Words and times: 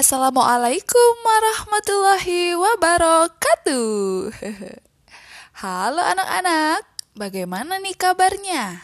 Assalamualaikum 0.00 1.12
warahmatullahi 1.20 2.56
wabarakatuh. 2.56 4.32
Halo 5.60 6.00
anak-anak, 6.00 6.88
bagaimana 7.12 7.76
nih 7.84 8.00
kabarnya? 8.00 8.80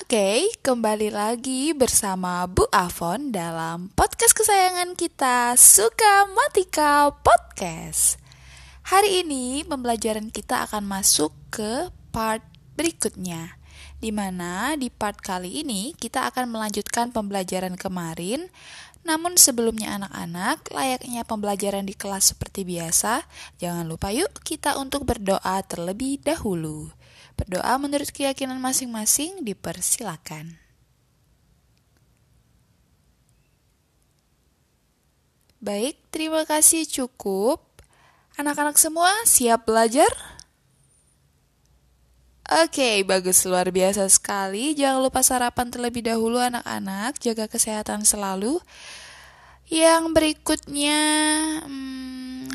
Oke, 0.00 0.48
kembali 0.64 1.12
lagi 1.12 1.76
bersama 1.76 2.48
Bu 2.48 2.64
Avon 2.72 3.36
dalam 3.36 3.92
podcast 3.92 4.32
kesayangan 4.32 4.96
kita, 4.96 5.60
Suka 5.60 6.24
Matika 6.32 7.12
Podcast. 7.20 8.16
Hari 8.88 9.20
ini 9.20 9.60
pembelajaran 9.68 10.32
kita 10.32 10.64
akan 10.64 10.88
masuk 10.88 11.36
ke 11.52 11.92
part 12.16 12.40
berikutnya 12.80 13.60
di 14.00 14.08
mana 14.16 14.80
di 14.80 14.88
part 14.88 15.20
kali 15.20 15.60
ini 15.60 15.92
kita 15.92 16.24
akan 16.32 16.48
melanjutkan 16.48 17.12
pembelajaran 17.12 17.76
kemarin 17.76 18.48
namun 19.00 19.40
sebelumnya 19.40 19.96
anak-anak, 19.96 20.68
layaknya 20.68 21.24
pembelajaran 21.24 21.88
di 21.88 21.96
kelas 21.96 22.36
seperti 22.36 22.68
biasa, 22.68 23.24
jangan 23.56 23.88
lupa 23.88 24.12
yuk 24.12 24.28
kita 24.44 24.76
untuk 24.76 25.08
berdoa 25.08 25.64
terlebih 25.64 26.20
dahulu. 26.20 26.92
Berdoa 27.40 27.80
menurut 27.80 28.12
keyakinan 28.12 28.60
masing-masing 28.60 29.40
dipersilakan. 29.40 30.60
Baik, 35.60 35.96
terima 36.12 36.44
kasih 36.48 36.88
cukup. 36.88 37.60
Anak-anak 38.36 38.80
semua 38.80 39.12
siap 39.28 39.68
belajar? 39.68 40.08
Oke, 42.50 43.06
bagus 43.06 43.46
luar 43.46 43.70
biasa 43.70 44.10
sekali. 44.10 44.74
Jangan 44.74 44.98
lupa 45.06 45.22
sarapan 45.22 45.70
terlebih 45.70 46.02
dahulu 46.02 46.42
anak-anak, 46.42 47.22
jaga 47.22 47.46
kesehatan 47.46 48.02
selalu. 48.02 48.58
Yang 49.70 50.10
berikutnya, 50.10 50.98
hmm, 51.62 52.50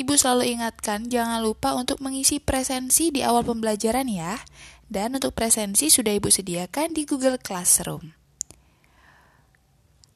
Ibu 0.00 0.12
selalu 0.16 0.56
ingatkan 0.56 1.12
jangan 1.12 1.44
lupa 1.44 1.76
untuk 1.76 2.00
mengisi 2.00 2.40
presensi 2.40 3.12
di 3.12 3.20
awal 3.20 3.44
pembelajaran 3.44 4.08
ya. 4.08 4.40
Dan 4.88 5.20
untuk 5.20 5.36
presensi 5.36 5.92
sudah 5.92 6.16
Ibu 6.16 6.32
sediakan 6.32 6.96
di 6.96 7.04
Google 7.04 7.36
Classroom. 7.36 8.16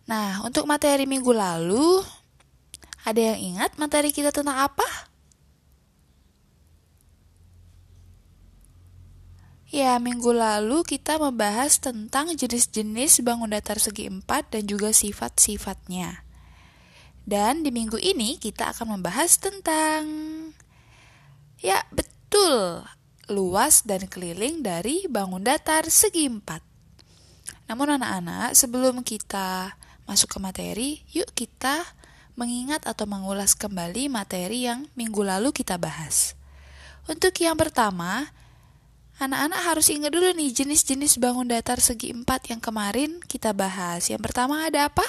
Nah, 0.09 0.41
untuk 0.49 0.65
materi 0.65 1.05
minggu 1.05 1.37
lalu, 1.37 2.01
ada 3.05 3.21
yang 3.21 3.37
ingat 3.37 3.77
materi 3.77 4.17
kita 4.17 4.33
tentang 4.33 4.65
apa? 4.65 5.10
Ya, 9.71 9.95
minggu 10.03 10.35
lalu 10.35 10.83
kita 10.83 11.23
membahas 11.23 11.79
tentang 11.79 12.35
jenis-jenis 12.35 13.23
bangun 13.23 13.55
datar 13.55 13.79
segi 13.79 14.11
empat 14.11 14.51
dan 14.51 14.67
juga 14.67 14.91
sifat-sifatnya. 14.91 16.27
Dan 17.23 17.63
di 17.63 17.71
minggu 17.71 17.95
ini 18.03 18.35
kita 18.43 18.75
akan 18.75 18.99
membahas 18.99 19.39
tentang 19.39 20.03
Ya, 21.63 21.87
betul, 21.95 22.83
luas 23.31 23.87
dan 23.87 24.11
keliling 24.11 24.65
dari 24.65 25.07
bangun 25.07 25.47
datar 25.47 25.87
segi 25.87 26.27
empat. 26.27 26.67
Namun 27.71 28.01
anak-anak, 28.01 28.59
sebelum 28.59 29.07
kita 29.07 29.79
masuk 30.09 30.35
ke 30.35 30.39
materi, 30.43 30.91
yuk 31.15 31.31
kita 31.37 31.87
mengingat 32.35 32.89
atau 32.91 33.07
mengulas 33.07 33.55
kembali 33.55 34.11
materi 34.11 34.67
yang 34.67 34.91
minggu 34.99 35.23
lalu 35.23 35.55
kita 35.55 35.79
bahas. 35.79 36.35
Untuk 37.07 37.37
yang 37.39 37.55
pertama, 37.55 38.33
Anak-anak 39.21 39.61
harus 39.69 39.93
ingat 39.93 40.17
dulu 40.17 40.33
nih 40.33 40.49
jenis-jenis 40.49 41.21
bangun 41.21 41.53
datar 41.53 41.77
segi 41.77 42.09
empat 42.09 42.49
yang 42.49 42.57
kemarin 42.57 43.21
kita 43.21 43.53
bahas. 43.53 44.09
Yang 44.09 44.33
pertama 44.33 44.65
ada 44.65 44.89
apa? 44.89 45.05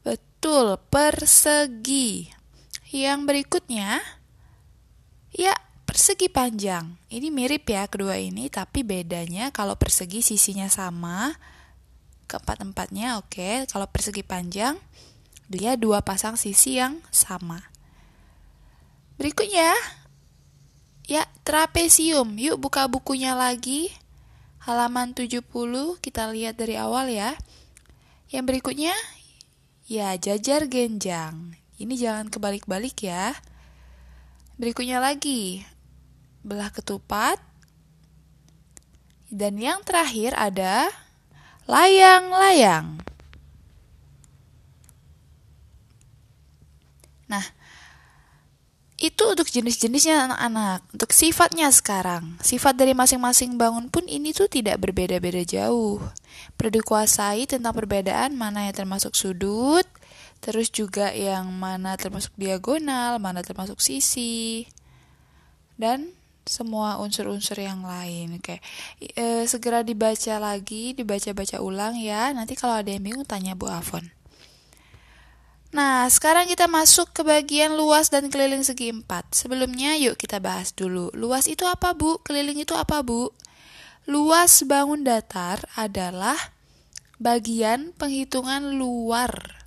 Betul, 0.00 0.80
persegi. 0.88 2.32
Yang 2.88 3.20
berikutnya, 3.28 4.00
ya 5.36 5.52
persegi 5.84 6.32
panjang. 6.32 6.96
Ini 7.12 7.28
mirip 7.28 7.68
ya 7.68 7.84
kedua 7.92 8.16
ini, 8.16 8.48
tapi 8.48 8.80
bedanya 8.80 9.52
kalau 9.52 9.76
persegi 9.76 10.24
sisinya 10.24 10.72
sama, 10.72 11.36
keempat-empatnya 12.24 13.20
oke. 13.20 13.68
Kalau 13.68 13.84
persegi 13.84 14.24
panjang, 14.24 14.80
dia 15.44 15.76
dua 15.76 16.00
pasang 16.00 16.40
sisi 16.40 16.80
yang 16.80 17.04
sama. 17.12 17.60
Berikutnya, 19.20 19.76
Ya, 21.06 21.22
trapesium. 21.46 22.34
Yuk 22.34 22.58
buka 22.58 22.90
bukunya 22.90 23.38
lagi. 23.38 23.94
Halaman 24.58 25.14
70, 25.14 25.38
kita 26.02 26.26
lihat 26.34 26.58
dari 26.58 26.74
awal 26.74 27.06
ya. 27.06 27.38
Yang 28.26 28.44
berikutnya, 28.50 28.94
ya 29.86 30.18
jajar 30.18 30.66
genjang. 30.66 31.54
Ini 31.78 31.94
jangan 31.94 32.26
kebalik-balik 32.26 33.06
ya. 33.06 33.38
Berikutnya 34.58 34.98
lagi, 34.98 35.62
belah 36.42 36.74
ketupat. 36.74 37.38
Dan 39.30 39.62
yang 39.62 39.86
terakhir 39.86 40.34
ada 40.34 40.90
layang-layang. 41.70 42.98
Nah, 47.30 47.46
itu 48.96 49.22
untuk 49.28 49.44
jenis-jenisnya 49.44 50.24
anak-anak. 50.28 50.80
Untuk 50.96 51.12
sifatnya 51.12 51.68
sekarang, 51.68 52.40
sifat 52.40 52.80
dari 52.80 52.96
masing-masing 52.96 53.60
bangun 53.60 53.92
pun 53.92 54.08
ini 54.08 54.32
tuh 54.32 54.48
tidak 54.48 54.80
berbeda-beda 54.80 55.44
jauh. 55.44 56.00
Perlu 56.56 56.80
dikuasai 56.80 57.44
tentang 57.44 57.76
perbedaan 57.76 58.32
mana 58.32 58.64
yang 58.64 58.76
termasuk 58.76 59.12
sudut, 59.12 59.84
terus 60.40 60.72
juga 60.72 61.12
yang 61.12 61.52
mana 61.52 62.00
termasuk 62.00 62.32
diagonal, 62.40 63.20
mana 63.20 63.44
termasuk 63.44 63.84
sisi, 63.84 64.64
dan 65.76 66.16
semua 66.48 66.96
unsur-unsur 66.96 67.60
yang 67.60 67.84
lain. 67.84 68.40
Oke, 68.40 68.64
e, 68.96 69.44
segera 69.44 69.84
dibaca 69.84 70.40
lagi, 70.40 70.96
dibaca-baca 70.96 71.60
ulang 71.60 72.00
ya. 72.00 72.32
Nanti 72.32 72.56
kalau 72.56 72.80
ada 72.80 72.88
yang 72.88 73.04
bingung 73.04 73.28
tanya 73.28 73.52
Bu 73.52 73.68
Avon. 73.68 74.15
Nah, 75.74 76.06
sekarang 76.06 76.46
kita 76.46 76.70
masuk 76.70 77.10
ke 77.10 77.26
bagian 77.26 77.74
luas 77.74 78.06
dan 78.06 78.30
keliling 78.30 78.62
segi 78.62 78.94
empat. 78.94 79.34
Sebelumnya, 79.34 79.98
yuk 79.98 80.14
kita 80.14 80.38
bahas 80.38 80.70
dulu. 80.70 81.10
Luas 81.10 81.50
itu 81.50 81.66
apa, 81.66 81.90
Bu? 81.90 82.22
Keliling 82.22 82.62
itu 82.62 82.78
apa, 82.78 83.02
Bu? 83.02 83.34
Luas 84.06 84.62
bangun 84.62 85.02
datar 85.02 85.66
adalah 85.74 86.38
bagian 87.18 87.90
penghitungan 87.98 88.78
luar 88.78 89.58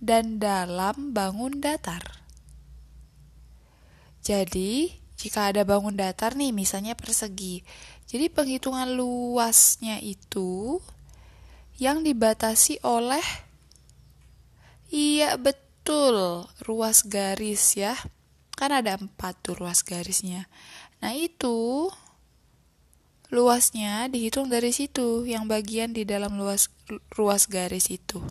dan 0.00 0.40
dalam 0.40 1.12
bangun 1.12 1.60
datar. 1.60 2.24
Jadi, 4.24 4.96
jika 5.20 5.52
ada 5.52 5.62
bangun 5.68 5.94
datar 5.94 6.32
nih, 6.34 6.56
misalnya 6.56 6.96
persegi. 6.96 7.60
Jadi, 8.08 8.32
penghitungan 8.32 8.96
luasnya 8.96 10.00
itu 10.00 10.80
yang 11.76 12.00
dibatasi 12.00 12.80
oleh 12.80 13.45
Iya 14.96 15.36
betul, 15.36 16.48
ruas 16.64 17.04
garis 17.04 17.76
ya. 17.76 18.00
Kan 18.56 18.72
ada 18.72 18.96
empat 18.96 19.36
tuh 19.44 19.52
ruas 19.52 19.84
garisnya. 19.84 20.48
Nah 21.04 21.12
itu 21.12 21.92
luasnya 23.28 24.08
dihitung 24.08 24.48
dari 24.48 24.72
situ, 24.72 25.28
yang 25.28 25.44
bagian 25.44 25.92
di 25.92 26.08
dalam 26.08 26.40
luas 26.40 26.72
ruas 27.12 27.44
garis 27.44 27.92
itu. 27.92 28.24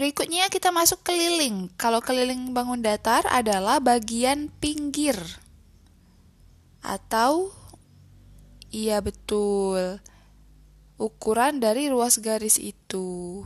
Berikutnya 0.00 0.48
kita 0.48 0.72
masuk 0.72 1.04
keliling. 1.04 1.68
Kalau 1.76 2.00
keliling 2.00 2.56
bangun 2.56 2.80
datar 2.80 3.28
adalah 3.28 3.76
bagian 3.76 4.48
pinggir. 4.56 5.20
Atau 6.80 7.52
iya 8.72 9.04
betul 9.04 10.00
ukuran 10.96 11.60
dari 11.60 11.88
ruas 11.92 12.20
garis 12.20 12.56
itu. 12.60 13.44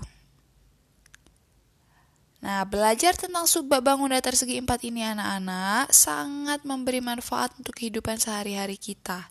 Nah, 2.41 2.64
belajar 2.64 3.12
tentang 3.12 3.44
subbab 3.44 3.85
bangun 3.85 4.17
datar 4.17 4.32
segi 4.32 4.56
empat 4.56 4.81
ini 4.88 5.05
anak-anak 5.05 5.93
sangat 5.93 6.64
memberi 6.64 7.05
manfaat 7.05 7.52
untuk 7.61 7.76
kehidupan 7.76 8.17
sehari-hari 8.17 8.81
kita. 8.81 9.29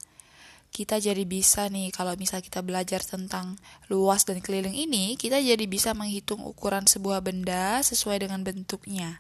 Kita 0.70 1.02
jadi 1.02 1.26
bisa 1.26 1.66
nih, 1.66 1.90
kalau 1.90 2.14
misal 2.14 2.46
kita 2.46 2.62
belajar 2.62 3.02
tentang 3.02 3.58
luas 3.90 4.22
dan 4.30 4.38
keliling 4.38 4.78
ini, 4.78 5.18
kita 5.18 5.42
jadi 5.42 5.66
bisa 5.66 5.98
menghitung 5.98 6.46
ukuran 6.46 6.86
sebuah 6.86 7.26
benda 7.26 7.82
sesuai 7.82 8.30
dengan 8.30 8.46
bentuknya. 8.46 9.18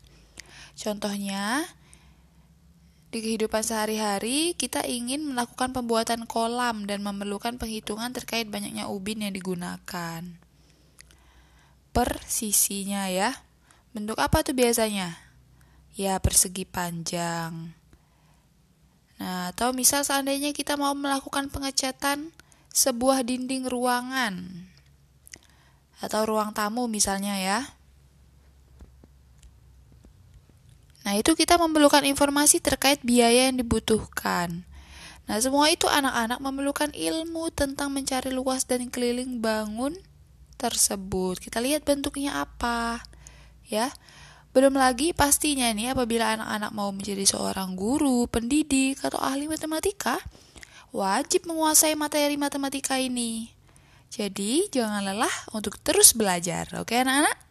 Contohnya, 0.78 1.66
di 3.10 3.26
kehidupan 3.26 3.66
sehari-hari, 3.66 4.54
kita 4.54 4.86
ingin 4.86 5.26
melakukan 5.26 5.74
pembuatan 5.74 6.30
kolam 6.30 6.86
dan 6.86 7.02
memerlukan 7.02 7.58
penghitungan 7.58 8.14
terkait 8.14 8.46
banyaknya 8.46 8.86
ubin 8.86 9.26
yang 9.26 9.34
digunakan. 9.34 10.22
Per 11.90 12.10
sisinya 12.30 13.10
ya. 13.10 13.34
Bentuk 13.98 14.22
apa 14.22 14.46
tuh 14.46 14.54
biasanya? 14.54 15.18
Ya, 15.98 16.22
persegi 16.22 16.70
panjang. 16.70 17.74
Nah, 19.18 19.52
atau 19.52 19.74
misal 19.74 20.06
seandainya 20.06 20.54
kita 20.54 20.78
mau 20.78 20.94
melakukan 20.94 21.50
pengecatan 21.50 22.30
sebuah 22.70 23.26
dinding 23.26 23.66
ruangan. 23.66 24.66
atau 26.00 26.24
ruang 26.24 26.56
tamu 26.56 26.88
misalnya 26.88 27.36
ya. 27.36 27.60
Nah, 31.10 31.18
itu 31.18 31.34
kita 31.34 31.58
memerlukan 31.58 32.06
informasi 32.06 32.62
terkait 32.62 33.02
biaya 33.02 33.50
yang 33.50 33.58
dibutuhkan. 33.58 34.62
Nah, 35.26 35.42
semua 35.42 35.74
itu 35.74 35.90
anak-anak 35.90 36.38
memerlukan 36.38 36.94
ilmu 36.94 37.50
tentang 37.50 37.90
mencari 37.90 38.30
luas 38.30 38.70
dan 38.70 38.94
keliling 38.94 39.42
bangun 39.42 39.98
tersebut. 40.62 41.42
Kita 41.42 41.66
lihat 41.66 41.82
bentuknya 41.82 42.46
apa. 42.46 43.02
Ya. 43.66 43.90
Belum 44.54 44.78
lagi 44.78 45.10
pastinya 45.18 45.66
nih 45.74 45.98
apabila 45.98 46.38
anak-anak 46.38 46.78
mau 46.78 46.94
menjadi 46.94 47.26
seorang 47.26 47.74
guru, 47.74 48.30
pendidik, 48.30 49.02
atau 49.02 49.18
ahli 49.18 49.50
matematika, 49.50 50.22
wajib 50.94 51.50
menguasai 51.50 51.98
materi 51.98 52.38
matematika 52.38 53.02
ini. 53.02 53.50
Jadi, 54.14 54.70
jangan 54.70 55.02
lelah 55.02 55.34
untuk 55.58 55.82
terus 55.82 56.14
belajar. 56.14 56.70
Oke, 56.78 57.02
anak-anak? 57.02 57.49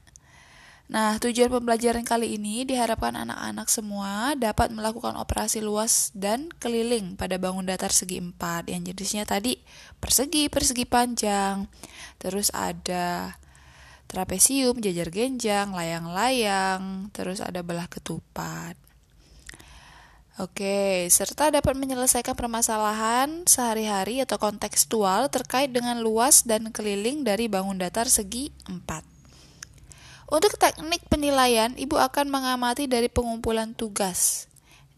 Nah, 0.88 1.20
tujuan 1.20 1.52
pembelajaran 1.52 2.00
kali 2.00 2.40
ini 2.40 2.64
diharapkan 2.64 3.12
anak-anak 3.12 3.68
semua 3.68 4.32
dapat 4.40 4.72
melakukan 4.72 5.20
operasi 5.20 5.60
luas 5.60 6.08
dan 6.16 6.48
keliling 6.56 7.12
pada 7.12 7.36
bangun 7.36 7.68
datar 7.68 7.92
segi 7.92 8.16
empat 8.16 8.72
yang 8.72 8.88
jenisnya 8.88 9.28
tadi 9.28 9.60
persegi, 10.00 10.48
persegi 10.48 10.88
panjang. 10.88 11.68
Terus 12.16 12.48
ada 12.56 13.36
trapesium, 14.08 14.80
jajar 14.80 15.12
genjang, 15.12 15.76
layang-layang, 15.76 17.12
terus 17.12 17.44
ada 17.44 17.60
belah 17.60 17.84
ketupat. 17.92 18.72
Oke, 20.40 21.04
serta 21.12 21.52
dapat 21.52 21.76
menyelesaikan 21.76 22.32
permasalahan 22.32 23.44
sehari-hari 23.44 24.24
atau 24.24 24.40
kontekstual 24.40 25.28
terkait 25.28 25.68
dengan 25.68 26.00
luas 26.00 26.48
dan 26.48 26.72
keliling 26.72 27.28
dari 27.28 27.44
bangun 27.44 27.76
datar 27.76 28.08
segi 28.08 28.48
4. 28.64 29.17
Untuk 30.28 30.60
teknik 30.60 31.08
penilaian, 31.08 31.72
Ibu 31.72 31.96
akan 31.96 32.28
mengamati 32.28 32.84
dari 32.84 33.08
pengumpulan 33.08 33.72
tugas 33.72 34.44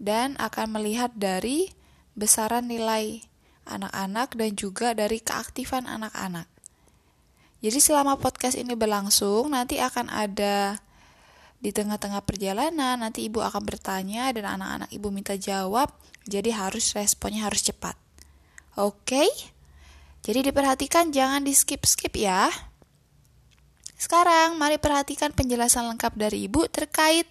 dan 0.03 0.35
akan 0.43 0.75
melihat 0.75 1.15
dari 1.15 1.71
besaran 2.19 2.67
nilai 2.67 3.23
anak-anak 3.63 4.35
dan 4.35 4.59
juga 4.59 4.91
dari 4.91 5.23
keaktifan 5.23 5.87
anak-anak. 5.87 6.51
Jadi 7.63 7.79
selama 7.79 8.19
podcast 8.19 8.59
ini 8.59 8.75
berlangsung, 8.75 9.55
nanti 9.55 9.79
akan 9.79 10.11
ada 10.11 10.83
di 11.63 11.71
tengah-tengah 11.71 12.27
perjalanan, 12.27 12.99
nanti 12.99 13.31
ibu 13.31 13.39
akan 13.39 13.63
bertanya 13.63 14.35
dan 14.35 14.59
anak-anak 14.59 14.91
ibu 14.91 15.15
minta 15.15 15.39
jawab, 15.39 15.95
jadi 16.27 16.57
harus 16.57 16.91
responnya 16.97 17.47
harus 17.47 17.63
cepat. 17.63 17.95
Oke? 18.75 19.29
Jadi 20.27 20.51
diperhatikan 20.51 21.15
jangan 21.15 21.47
di 21.47 21.55
skip-skip 21.55 22.19
ya. 22.19 22.49
Sekarang 24.01 24.57
mari 24.57 24.81
perhatikan 24.81 25.29
penjelasan 25.37 25.85
lengkap 25.93 26.17
dari 26.17 26.49
ibu 26.49 26.65
terkait 26.73 27.29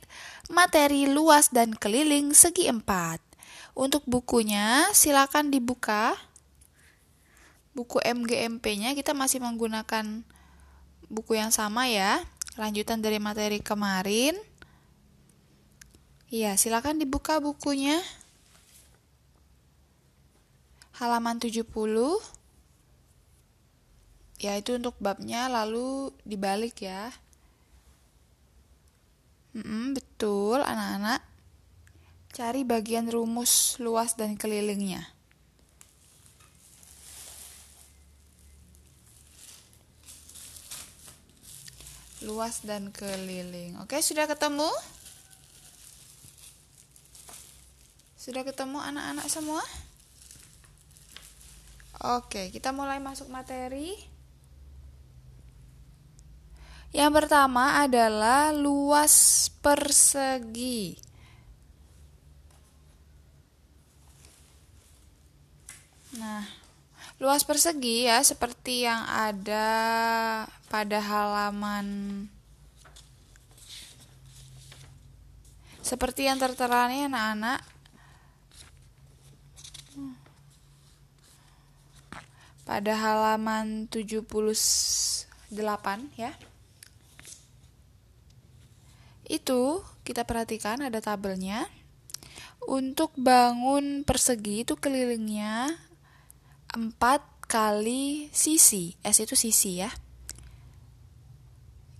materi 0.54 1.10
luas 1.10 1.50
dan 1.50 1.74
keliling 1.74 2.30
segi 2.38 2.70
empat. 2.70 3.18
Untuk 3.74 4.06
bukunya 4.06 4.86
silakan 4.94 5.50
dibuka 5.50 6.14
buku 7.74 7.98
MGMP-nya 8.06 8.94
kita 8.94 9.18
masih 9.18 9.42
menggunakan 9.42 10.22
buku 11.10 11.42
yang 11.42 11.50
sama 11.50 11.90
ya. 11.90 12.22
Lanjutan 12.54 13.02
dari 13.02 13.18
materi 13.18 13.66
kemarin. 13.66 14.38
Iya, 16.30 16.54
silakan 16.54 17.02
dibuka 17.02 17.42
bukunya. 17.42 17.98
Halaman 21.02 21.42
70. 21.42 21.66
Ya, 24.40 24.56
itu 24.56 24.80
untuk 24.80 24.96
babnya 25.04 25.52
lalu 25.52 26.16
dibalik 26.24 26.80
ya. 26.80 27.12
Mm 29.52 29.64
-mm, 29.64 29.86
betul, 30.00 30.64
anak-anak. 30.64 31.22
Cari 32.32 32.64
bagian 32.64 33.12
rumus 33.12 33.76
luas 33.84 34.16
dan 34.16 34.40
kelilingnya. 34.40 35.20
luas 42.24 42.60
dan 42.68 42.92
keliling. 42.92 43.80
Oke, 43.80 44.04
sudah 44.04 44.28
ketemu? 44.28 44.68
Sudah 48.20 48.44
ketemu 48.44 48.78
anak-anak 48.84 49.28
semua? 49.32 49.64
Oke, 52.00 52.52
kita 52.52 52.76
mulai 52.76 53.00
masuk 53.00 53.32
materi. 53.32 53.96
Yang 56.90 57.12
pertama 57.22 57.86
adalah 57.86 58.50
luas 58.50 59.46
persegi. 59.62 60.98
Nah, 66.18 66.42
luas 67.22 67.46
persegi 67.46 68.10
ya 68.10 68.24
seperti 68.26 68.90
yang 68.90 69.06
ada 69.06 69.70
pada 70.72 70.98
halaman 71.04 71.86
seperti 75.84 76.30
yang 76.30 76.38
tertera 76.38 76.88
nih 76.88 77.10
anak-anak 77.12 77.60
pada 82.64 82.94
halaman 82.94 83.90
78 83.90 85.28
ya 86.16 86.32
itu 89.30 89.86
kita 90.04 90.26
perhatikan 90.26 90.82
ada 90.82 91.00
tabelnya 91.00 91.70
untuk 92.66 93.14
bangun 93.16 94.04
persegi 94.04 94.68
itu 94.68 94.76
kelilingnya 94.76 95.78
4 96.76 96.98
kali 97.46 98.28
sisi 98.34 98.98
S 99.06 99.22
itu 99.24 99.38
sisi 99.38 99.80
ya 99.80 99.90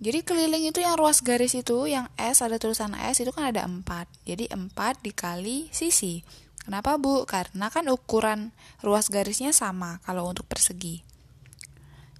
jadi 0.00 0.24
keliling 0.24 0.72
itu 0.72 0.80
yang 0.80 0.96
ruas 0.96 1.20
garis 1.20 1.52
itu, 1.52 1.84
yang 1.84 2.08
S 2.16 2.40
ada 2.40 2.56
tulisan 2.56 2.96
S 2.96 3.20
itu 3.20 3.36
kan 3.36 3.52
ada 3.52 3.68
4. 3.68 3.84
Jadi 4.24 4.48
4 4.48 4.72
dikali 5.04 5.68
sisi. 5.76 6.24
Kenapa 6.64 6.96
Bu? 6.96 7.28
Karena 7.28 7.68
kan 7.68 7.84
ukuran 7.92 8.48
ruas 8.80 9.12
garisnya 9.12 9.52
sama 9.52 10.00
kalau 10.08 10.24
untuk 10.24 10.48
persegi. 10.48 11.04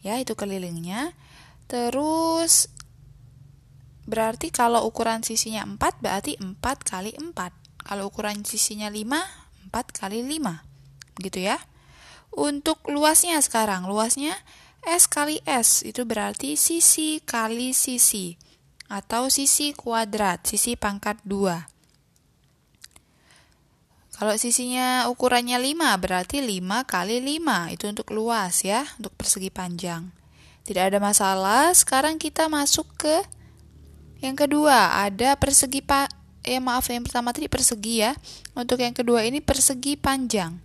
Ya, 0.04 0.20
itu 0.20 0.36
kelilingnya. 0.36 1.16
Terus 1.72 2.68
berarti 4.10 4.50
kalau 4.50 4.82
ukuran 4.82 5.22
sisinya 5.22 5.62
4 5.62 5.78
berarti 6.02 6.34
4 6.42 6.58
kali 6.82 7.14
4. 7.14 7.30
Kalau 7.80 8.10
ukuran 8.10 8.42
sisinya 8.42 8.90
5, 8.90 9.06
4 9.70 9.94
kali 9.94 10.26
5. 10.26 10.66
Gitu 11.22 11.38
ya. 11.46 11.62
Untuk 12.34 12.82
luasnya 12.90 13.38
sekarang, 13.38 13.86
luasnya 13.86 14.34
S 14.82 15.06
kali 15.06 15.42
S 15.46 15.86
itu 15.86 16.02
berarti 16.02 16.58
sisi 16.58 17.22
kali 17.22 17.70
sisi 17.70 18.34
atau 18.90 19.30
sisi 19.30 19.70
kuadrat, 19.70 20.42
sisi 20.46 20.74
pangkat 20.74 21.22
2. 21.22 21.70
Kalau 24.20 24.36
sisinya 24.36 25.08
ukurannya 25.08 25.56
5 25.56 25.96
berarti 25.96 26.44
5 26.44 26.84
kali 26.84 27.24
5 27.24 27.72
itu 27.72 27.88
untuk 27.88 28.12
luas 28.12 28.60
ya, 28.60 28.84
untuk 29.00 29.16
persegi 29.16 29.48
panjang. 29.48 30.12
Tidak 30.68 30.92
ada 30.92 31.00
masalah. 31.00 31.72
Sekarang 31.72 32.20
kita 32.20 32.52
masuk 32.52 32.84
ke 33.00 33.24
yang 34.20 34.36
kedua, 34.36 35.00
ada 35.00 35.36
persegi 35.36 35.80
pa 35.80 36.08
ya 36.40 36.60
maaf 36.60 36.88
yang 36.88 37.04
pertama 37.04 37.32
tadi 37.32 37.48
persegi 37.48 38.04
ya. 38.04 38.12
Untuk 38.56 38.80
yang 38.80 38.92
kedua 38.92 39.24
ini 39.24 39.40
persegi 39.40 39.96
panjang. 39.96 40.56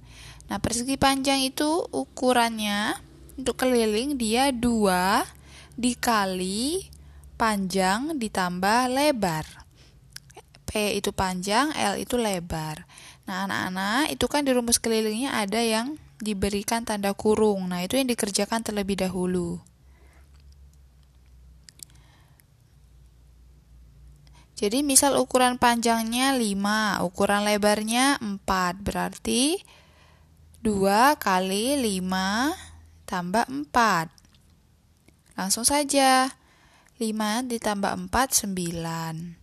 Nah, 0.46 0.62
persegi 0.62 0.96
panjang 0.96 1.42
itu 1.42 1.88
ukurannya 1.90 3.00
untuk 3.36 3.66
keliling 3.66 4.16
dia 4.16 4.54
dua 4.54 5.26
dikali 5.76 6.88
panjang 7.36 8.16
ditambah 8.16 8.92
lebar. 8.92 9.44
P 10.66 10.98
itu 10.98 11.12
panjang, 11.16 11.72
L 11.76 11.96
itu 12.00 12.20
lebar. 12.20 12.84
Nah, 13.26 13.48
anak-anak, 13.48 14.12
itu 14.12 14.26
kan 14.28 14.44
di 14.44 14.52
rumus 14.52 14.78
kelilingnya 14.78 15.34
ada 15.34 15.62
yang 15.62 15.98
diberikan 16.20 16.84
tanda 16.84 17.14
kurung. 17.16 17.70
Nah, 17.70 17.84
itu 17.86 17.98
yang 17.98 18.08
dikerjakan 18.10 18.62
terlebih 18.66 19.00
dahulu. 19.00 19.62
Jadi 24.56 24.88
misal 24.88 25.20
ukuran 25.20 25.60
panjangnya 25.60 26.32
5, 26.32 27.04
ukuran 27.04 27.44
lebarnya 27.44 28.16
4, 28.24 28.80
berarti 28.80 29.60
2 30.64 31.20
kali 31.20 31.76
5 31.76 32.56
tambah 33.04 33.44
4. 33.52 34.08
Langsung 35.36 35.68
saja. 35.68 36.32
5 36.96 37.44
ditambah 37.44 37.92
4, 38.08 38.48
9. 38.48 39.36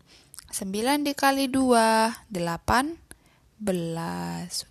9 0.48 1.04
dikali 1.04 1.52
2, 1.52 2.32
18. 2.32 2.96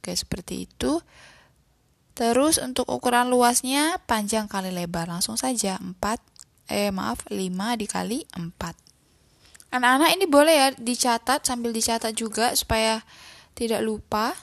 Oke, 0.02 0.18
seperti 0.18 0.66
itu. 0.66 1.06
Terus 2.18 2.58
untuk 2.58 2.90
ukuran 2.90 3.30
luasnya 3.30 4.02
panjang 4.10 4.50
kali 4.50 4.74
lebar. 4.74 5.06
Langsung 5.06 5.38
saja 5.38 5.78
4 5.78 6.18
eh 6.74 6.90
maaf 6.90 7.30
5 7.30 7.78
dikali 7.78 8.26
4. 8.34 8.50
Anak-anak 9.72 10.10
ini 10.20 10.26
boleh 10.28 10.56
ya 10.56 10.70
dicatat 10.76 11.48
sambil 11.48 11.72
dicatat 11.72 12.12
juga 12.12 12.52
supaya 12.60 13.00
tidak 13.56 13.80
lupa. 13.80 14.36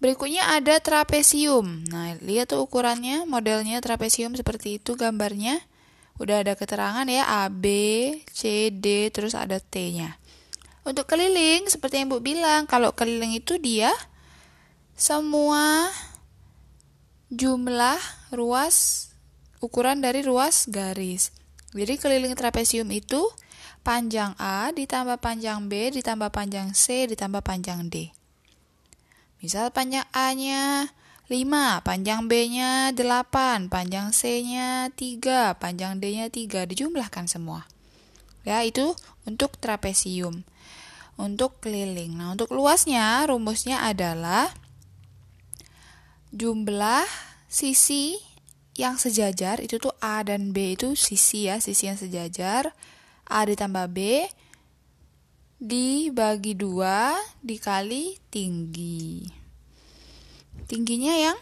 Berikutnya 0.00 0.48
ada 0.56 0.80
trapesium. 0.80 1.84
Nah, 1.90 2.16
lihat 2.22 2.54
tuh 2.54 2.64
ukurannya, 2.64 3.28
modelnya 3.28 3.82
trapesium 3.84 4.32
seperti 4.38 4.80
itu 4.80 4.96
gambarnya. 4.96 5.60
Udah 6.16 6.42
ada 6.42 6.56
keterangan 6.56 7.04
ya 7.06 7.28
A, 7.28 7.50
B, 7.52 7.66
C, 8.32 8.72
D, 8.72 9.12
terus 9.12 9.36
ada 9.36 9.60
T-nya. 9.60 10.16
Untuk 10.86 11.04
keliling, 11.04 11.68
seperti 11.68 12.00
yang 12.00 12.08
Bu 12.08 12.24
bilang, 12.24 12.64
kalau 12.64 12.96
keliling 12.96 13.36
itu 13.36 13.60
dia 13.60 13.92
semua 14.96 15.92
jumlah 17.28 18.00
ruas 18.32 19.08
ukuran 19.60 20.00
dari 20.00 20.24
ruas 20.24 20.64
garis. 20.70 21.34
Jadi 21.76 22.00
keliling 22.00 22.32
trapesium 22.32 22.88
itu 22.94 23.20
panjang 23.88 24.36
A 24.36 24.68
ditambah 24.68 25.16
panjang 25.16 25.64
B 25.64 25.88
ditambah 25.88 26.28
panjang 26.28 26.76
C 26.76 27.08
ditambah 27.08 27.40
panjang 27.40 27.88
D. 27.88 28.12
Misal 29.40 29.72
panjang 29.72 30.04
A-nya 30.12 30.92
5, 31.32 31.80
panjang 31.84 32.28
B-nya 32.28 32.92
8, 32.92 33.72
panjang 33.72 34.12
C-nya 34.12 34.92
3, 34.92 35.56
panjang 35.56 35.96
D-nya 36.04 36.28
3, 36.28 36.68
dijumlahkan 36.68 37.32
semua. 37.32 37.64
Ya, 38.44 38.60
itu 38.60 38.92
untuk 39.24 39.56
trapesium. 39.56 40.44
Untuk 41.16 41.60
keliling. 41.64 42.16
Nah, 42.16 42.36
untuk 42.36 42.52
luasnya 42.52 43.24
rumusnya 43.24 43.84
adalah 43.84 44.52
jumlah 46.32 47.08
sisi 47.48 48.20
yang 48.76 49.00
sejajar 49.00 49.64
itu 49.64 49.80
tuh 49.80 49.96
A 50.00 50.20
dan 50.24 50.52
B 50.52 50.76
itu 50.76 50.92
sisi 50.92 51.48
ya, 51.48 51.56
sisi 51.62 51.88
yang 51.88 51.96
sejajar. 52.00 52.74
A 53.28 53.44
ditambah 53.44 53.86
B 53.92 54.24
dibagi 55.60 56.56
dua 56.56 57.14
dikali 57.44 58.16
tinggi. 58.32 59.28
Tingginya 60.68 61.14
yang 61.14 61.38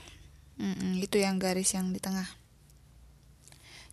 mm 0.56 1.00
itu 1.00 1.16
yang 1.22 1.38
garis 1.38 1.72
yang 1.72 1.94
di 1.94 2.00
tengah. 2.02 2.26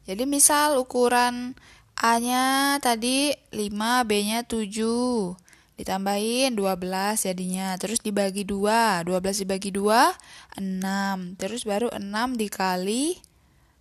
Jadi 0.04 0.28
misal 0.28 0.76
ukuran 0.76 1.56
A-nya 1.94 2.76
tadi 2.84 3.32
5, 3.56 4.04
B-nya 4.04 4.44
7. 4.44 5.40
Ditambahin 5.80 6.52
12 6.58 7.24
jadinya. 7.24 7.78
Terus 7.80 8.04
dibagi 8.04 8.44
2. 8.44 9.08
12 9.08 9.48
dibagi 9.48 9.72
2, 9.72 10.12
6. 10.60 11.40
Terus 11.40 11.64
baru 11.64 11.88
6 11.96 12.36
dikali 12.36 13.16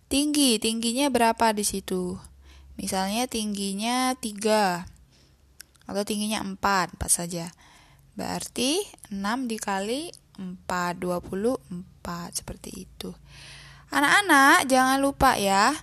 tinggi. 0.07 0.55
Tingginya 0.61 1.11
berapa 1.11 1.51
di 1.51 1.67
situ? 1.67 2.15
Misalnya 2.77 3.29
tingginya 3.29 4.17
3 4.17 4.85
atau 5.85 6.03
tingginya 6.07 6.41
4, 6.41 6.97
4 6.97 6.97
saja. 7.07 7.51
Berarti 8.13 8.81
6 9.09 9.49
dikali 9.49 10.09
4, 10.37 10.97
24 10.97 11.59
seperti 12.33 12.89
itu. 12.89 13.13
Anak-anak 13.93 14.65
jangan 14.65 14.97
lupa 14.97 15.37
ya 15.37 15.73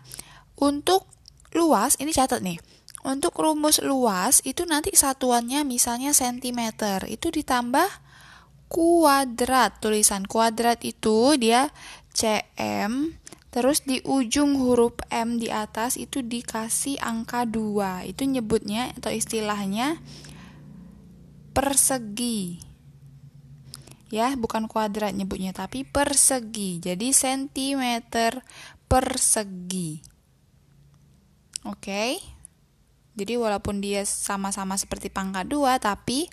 untuk 0.58 1.06
luas 1.54 1.94
ini 2.02 2.10
catat 2.10 2.42
nih. 2.42 2.58
Untuk 3.00 3.32
rumus 3.40 3.80
luas 3.80 4.44
itu 4.44 4.68
nanti 4.68 4.92
satuannya 4.92 5.64
misalnya 5.64 6.12
cm 6.12 6.76
itu 7.08 7.26
ditambah 7.32 7.88
kuadrat. 8.68 9.80
Tulisan 9.80 10.28
kuadrat 10.28 10.84
itu 10.84 11.38
dia 11.40 11.72
cm 12.12 13.19
Terus 13.50 13.82
di 13.82 13.98
ujung 14.06 14.62
huruf 14.62 14.94
M 15.10 15.42
di 15.42 15.50
atas 15.50 15.98
itu 15.98 16.22
dikasih 16.22 17.02
angka 17.02 17.42
2. 17.50 18.06
Itu 18.06 18.22
nyebutnya 18.22 18.94
atau 18.94 19.10
istilahnya 19.10 19.98
persegi. 21.50 22.62
Ya, 24.10 24.34
bukan 24.38 24.70
kuadrat 24.70 25.14
nyebutnya 25.14 25.50
tapi 25.50 25.82
persegi. 25.82 26.78
Jadi 26.78 27.10
sentimeter 27.10 28.46
persegi. 28.86 29.98
Oke. 31.66 32.22
Jadi 33.18 33.34
walaupun 33.34 33.82
dia 33.82 34.06
sama-sama 34.06 34.78
seperti 34.78 35.10
pangkat 35.10 35.50
2 35.50 35.82
tapi 35.82 36.30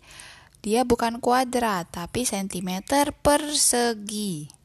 dia 0.61 0.85
bukan 0.85 1.17
kuadrat 1.17 1.89
tapi 1.89 2.29
sentimeter 2.29 3.09
persegi. 3.25 4.56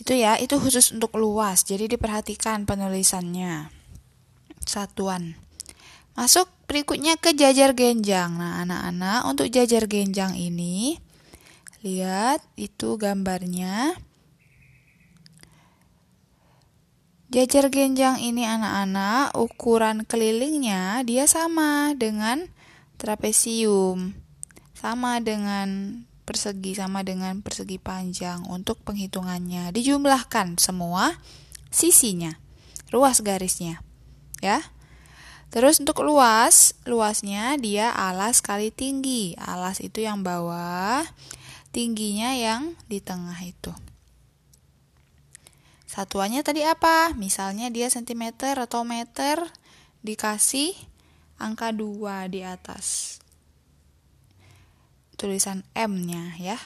Itu 0.00 0.16
ya, 0.16 0.40
itu 0.40 0.56
khusus 0.56 0.96
untuk 0.96 1.20
luas. 1.20 1.60
Jadi 1.68 1.92
diperhatikan 1.92 2.64
penulisannya. 2.64 3.68
Satuan. 4.64 5.36
Masuk 6.16 6.48
berikutnya 6.64 7.20
ke 7.20 7.36
jajar 7.36 7.76
genjang. 7.76 8.40
Nah, 8.40 8.64
anak-anak, 8.64 9.28
untuk 9.28 9.46
jajar 9.52 9.84
genjang 9.84 10.32
ini 10.32 10.96
lihat 11.84 12.44
itu 12.56 12.96
gambarnya. 12.96 13.96
Jajar 17.30 17.70
genjang 17.70 18.18
ini 18.18 18.42
anak-anak, 18.42 19.38
ukuran 19.38 20.02
kelilingnya 20.02 21.06
dia 21.06 21.30
sama 21.30 21.94
dengan 21.94 22.50
trapesium. 22.98 24.18
Sama 24.74 25.22
dengan 25.22 26.02
persegi 26.30 26.78
sama 26.78 27.02
dengan 27.02 27.42
persegi 27.42 27.82
panjang 27.82 28.46
untuk 28.46 28.78
penghitungannya. 28.86 29.74
Dijumlahkan 29.74 30.62
semua 30.62 31.18
sisinya, 31.74 32.38
ruas 32.94 33.18
garisnya. 33.18 33.82
Ya. 34.38 34.62
Terus 35.50 35.82
untuk 35.82 36.06
luas, 36.06 36.78
luasnya 36.86 37.58
dia 37.58 37.90
alas 37.90 38.38
kali 38.38 38.70
tinggi. 38.70 39.34
Alas 39.34 39.82
itu 39.82 40.06
yang 40.06 40.22
bawah, 40.22 41.02
tingginya 41.74 42.38
yang 42.38 42.78
di 42.86 43.02
tengah 43.02 43.34
itu. 43.42 43.74
Satuannya 45.90 46.46
tadi 46.46 46.62
apa? 46.62 47.10
Misalnya 47.18 47.66
dia 47.66 47.90
cm 47.90 48.38
atau 48.62 48.86
meter 48.86 49.42
dikasih 50.06 50.70
angka 51.42 51.74
2 51.74 52.30
di 52.30 52.46
atas 52.46 53.18
tulisan 55.20 55.68
M-nya 55.76 56.40
ya. 56.40 56.56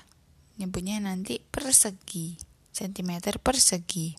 Nyebutnya 0.62 1.02
nanti 1.02 1.42
persegi, 1.50 2.38
sentimeter 2.70 3.42
persegi. 3.42 4.14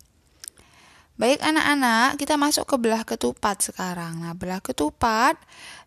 Baik 1.16 1.40
anak-anak, 1.40 2.20
kita 2.20 2.36
masuk 2.36 2.68
ke 2.68 2.76
belah 2.76 3.08
ketupat 3.08 3.64
sekarang. 3.64 4.20
Nah, 4.20 4.36
belah 4.36 4.60
ketupat 4.60 5.40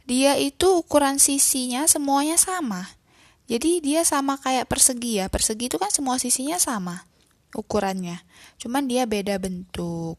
dia 0.09 0.41
itu 0.41 0.81
ukuran 0.81 1.21
sisinya 1.21 1.85
semuanya 1.85 2.41
sama. 2.41 2.97
Jadi 3.45 3.85
dia 3.85 4.09
sama 4.09 4.41
kayak 4.41 4.65
persegi 4.65 5.21
ya. 5.21 5.29
Persegi 5.29 5.69
itu 5.69 5.77
kan 5.77 5.93
semua 5.93 6.17
sisinya 6.17 6.57
sama 6.57 7.05
ukurannya. 7.53 8.25
Cuman 8.57 8.89
dia 8.89 9.05
beda 9.05 9.37
bentuk. 9.37 10.17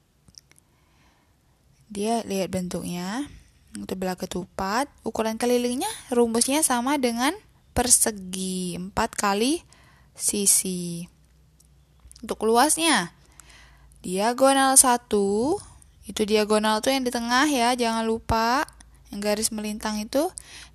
Dia 1.90 2.22
lihat 2.22 2.54
bentuknya. 2.54 3.26
Untuk 3.74 4.02
belah 4.02 4.18
ketupat, 4.18 4.90
ukuran 5.06 5.38
kelilingnya 5.38 5.90
rumusnya 6.10 6.66
sama 6.66 6.98
dengan 6.98 7.38
persegi, 7.80 8.76
4 8.76 8.92
kali 9.16 9.64
sisi. 10.12 11.08
Untuk 12.20 12.44
luasnya, 12.44 13.16
diagonal 14.04 14.76
1, 14.76 15.00
itu 16.04 16.22
diagonal 16.28 16.84
tuh 16.84 16.92
yang 16.92 17.08
di 17.08 17.12
tengah 17.16 17.48
ya, 17.48 17.72
jangan 17.80 18.04
lupa. 18.04 18.68
Yang 19.16 19.20
garis 19.24 19.50
melintang 19.56 19.96
itu 20.04 20.28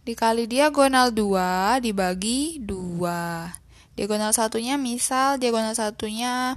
dikali 0.09 0.49
diagonal 0.49 1.13
2 1.13 1.85
dibagi 1.85 2.57
2. 2.65 3.53
Diagonal 4.01 4.33
satunya 4.33 4.81
misal 4.81 5.37
diagonal 5.37 5.77
satunya 5.77 6.57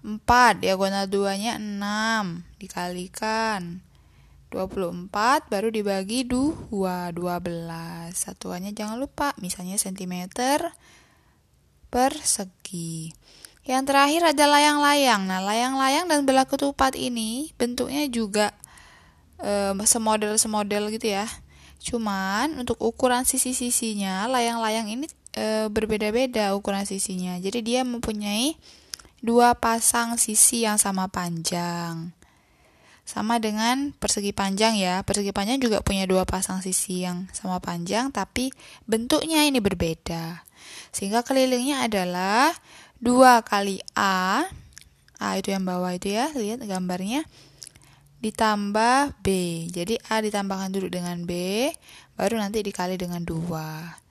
4, 0.00 0.64
diagonal 0.64 1.04
2-nya 1.06 1.60
6 1.60 2.42
dikalikan 2.58 3.85
24 4.50 5.10
baru 5.50 5.68
dibagi 5.68 6.24
2, 6.24 6.70
12. 6.70 8.14
Satuannya 8.14 8.72
jangan 8.72 8.96
lupa, 8.96 9.34
misalnya 9.42 9.76
sentimeter 9.76 10.72
persegi. 11.90 13.10
Yang 13.66 13.82
terakhir 13.90 14.22
ada 14.32 14.44
layang-layang. 14.46 15.26
Nah, 15.26 15.42
layang-layang 15.42 16.06
dan 16.06 16.22
belah 16.22 16.46
ketupat 16.46 16.94
ini 16.94 17.50
bentuknya 17.58 18.06
juga 18.06 18.54
semodel-semodel 19.84 20.88
gitu 20.94 21.12
ya. 21.12 21.28
Cuman 21.82 22.56
untuk 22.56 22.80
ukuran 22.80 23.28
sisi-sisinya, 23.28 24.24
layang-layang 24.26 24.88
ini 24.88 25.06
e, 25.36 25.68
berbeda-beda 25.68 26.56
ukuran 26.56 26.88
sisinya. 26.88 27.36
Jadi 27.36 27.60
dia 27.62 27.80
mempunyai 27.84 28.56
dua 29.20 29.52
pasang 29.54 30.16
sisi 30.16 30.64
yang 30.64 30.80
sama 30.80 31.06
panjang. 31.12 32.15
Sama 33.06 33.38
dengan 33.38 33.94
persegi 33.94 34.34
panjang 34.34 34.74
ya. 34.74 35.06
Persegi 35.06 35.30
panjang 35.30 35.62
juga 35.62 35.78
punya 35.78 36.10
dua 36.10 36.26
pasang 36.26 36.58
sisi 36.58 37.06
yang 37.06 37.30
sama 37.30 37.62
panjang 37.62 38.10
tapi 38.10 38.50
bentuknya 38.84 39.46
ini 39.46 39.62
berbeda. 39.62 40.42
Sehingga 40.90 41.22
kelilingnya 41.22 41.86
adalah 41.86 42.50
dua 42.98 43.46
kali 43.46 43.78
A. 43.94 44.50
A 45.16 45.28
itu 45.38 45.54
yang 45.54 45.64
bawah 45.64 45.94
itu 45.94 46.12
ya, 46.12 46.28
lihat 46.34 46.60
gambarnya. 46.66 47.24
ditambah 48.16 49.22
B. 49.22 49.28
Jadi 49.70 50.00
A 50.08 50.18
ditambahkan 50.24 50.72
dulu 50.72 50.88
dengan 50.88 51.22
B, 51.28 51.68
baru 52.16 52.40
nanti 52.40 52.64
dikali 52.64 52.96
dengan 52.96 53.22
2. 53.22 54.02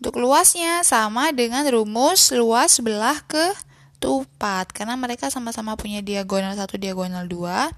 Untuk 0.00 0.18
luasnya 0.18 0.82
sama 0.82 1.30
dengan 1.30 1.62
rumus 1.70 2.34
luas 2.34 2.80
belah 2.80 3.20
ke 3.24 3.54
tupat. 4.02 4.72
Karena 4.74 4.98
mereka 4.98 5.28
sama-sama 5.30 5.76
punya 5.78 6.00
diagonal 6.00 6.56
1, 6.56 6.66
diagonal 6.80 7.28
2. 7.28 7.70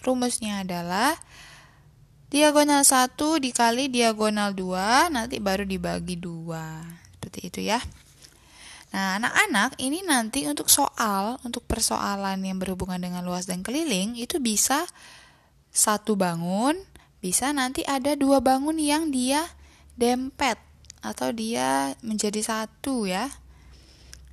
Rumusnya 0.00 0.64
adalah 0.64 1.16
diagonal 2.30 2.86
1 2.86 3.16
dikali 3.42 3.90
diagonal 3.90 4.54
2, 4.54 5.12
nanti 5.12 5.36
baru 5.42 5.66
dibagi 5.66 6.16
2. 6.16 7.16
Seperti 7.18 7.38
itu 7.50 7.60
ya. 7.66 7.82
Nah, 8.90 9.22
anak-anak 9.22 9.78
ini 9.78 10.02
nanti 10.02 10.50
untuk 10.50 10.66
soal, 10.66 11.38
untuk 11.46 11.62
persoalan 11.62 12.42
yang 12.42 12.58
berhubungan 12.58 12.98
dengan 12.98 13.22
luas 13.22 13.46
dan 13.46 13.62
keliling, 13.62 14.18
itu 14.18 14.42
bisa 14.42 14.88
satu 15.70 16.18
bangun, 16.18 16.74
bisa 17.22 17.54
nanti 17.54 17.86
ada 17.86 18.18
dua 18.18 18.42
bangun 18.42 18.74
yang 18.82 19.14
dia 19.14 19.46
dempet 19.94 20.58
atau 21.04 21.30
dia 21.30 21.94
menjadi 22.02 22.42
satu 22.42 23.06
ya. 23.06 23.30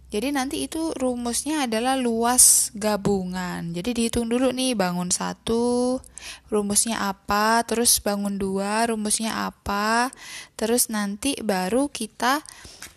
Jadi 0.08 0.32
nanti 0.32 0.64
itu 0.64 0.96
rumusnya 0.96 1.68
adalah 1.68 2.00
luas 2.00 2.72
gabungan. 2.72 3.76
Jadi 3.76 3.92
dihitung 3.92 4.32
dulu 4.32 4.56
nih 4.56 4.72
bangun 4.72 5.12
satu, 5.12 6.00
rumusnya 6.48 7.12
apa, 7.12 7.60
terus 7.68 8.00
bangun 8.00 8.40
dua, 8.40 8.88
rumusnya 8.88 9.52
apa, 9.52 10.16
terus 10.56 10.88
nanti 10.88 11.36
baru 11.44 11.92
kita 11.92 12.40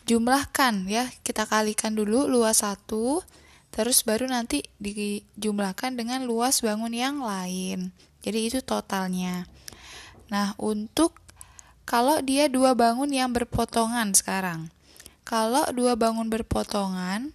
jumlahkan 0.06 0.86
ya. 0.86 1.10
Kita 1.26 1.50
kalikan 1.50 1.98
dulu 1.98 2.30
luas 2.30 2.62
satu, 2.62 3.26
terus 3.74 4.06
baru 4.06 4.30
nanti 4.30 4.62
dijumlahkan 4.78 5.98
dengan 5.98 6.22
luas 6.22 6.62
bangun 6.62 6.94
yang 6.94 7.26
lain. 7.26 7.90
Jadi 8.22 8.54
itu 8.54 8.62
totalnya. 8.62 9.50
Nah, 10.30 10.54
untuk 10.62 11.18
kalau 11.82 12.22
dia 12.22 12.46
dua 12.46 12.78
bangun 12.78 13.10
yang 13.10 13.34
berpotongan 13.34 14.14
sekarang. 14.14 14.70
Kalau 15.30 15.62
dua 15.70 15.94
bangun 15.94 16.26
berpotongan 16.26 17.30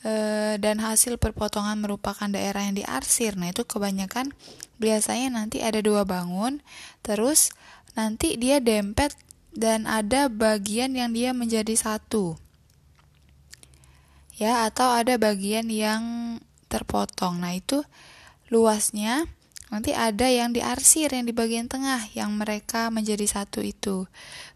e, 0.00 0.12
dan 0.56 0.80
hasil 0.80 1.20
perpotongan 1.20 1.76
merupakan 1.76 2.24
daerah 2.24 2.64
yang 2.64 2.80
diarsir, 2.80 3.36
nah 3.36 3.52
itu 3.52 3.68
kebanyakan 3.68 4.32
biasanya 4.80 5.28
nanti 5.28 5.60
ada 5.60 5.84
dua 5.84 6.08
bangun, 6.08 6.64
terus 7.04 7.52
nanti 7.92 8.40
dia 8.40 8.64
dempet 8.64 9.12
dan 9.52 9.84
ada 9.84 10.32
bagian 10.32 10.96
yang 10.96 11.12
dia 11.12 11.36
menjadi 11.36 11.76
satu. 11.76 12.40
Ya, 14.40 14.64
atau 14.64 14.88
ada 14.88 15.20
bagian 15.20 15.68
yang 15.68 16.02
terpotong. 16.72 17.44
Nah, 17.44 17.52
itu 17.52 17.84
luasnya 18.48 19.28
Nanti 19.72 19.96
ada 19.96 20.28
yang 20.28 20.52
diarsir 20.52 21.08
yang 21.08 21.24
di 21.24 21.32
bagian 21.32 21.64
tengah 21.64 22.04
yang 22.12 22.36
mereka 22.36 22.92
menjadi 22.92 23.24
satu 23.24 23.64
itu. 23.64 24.04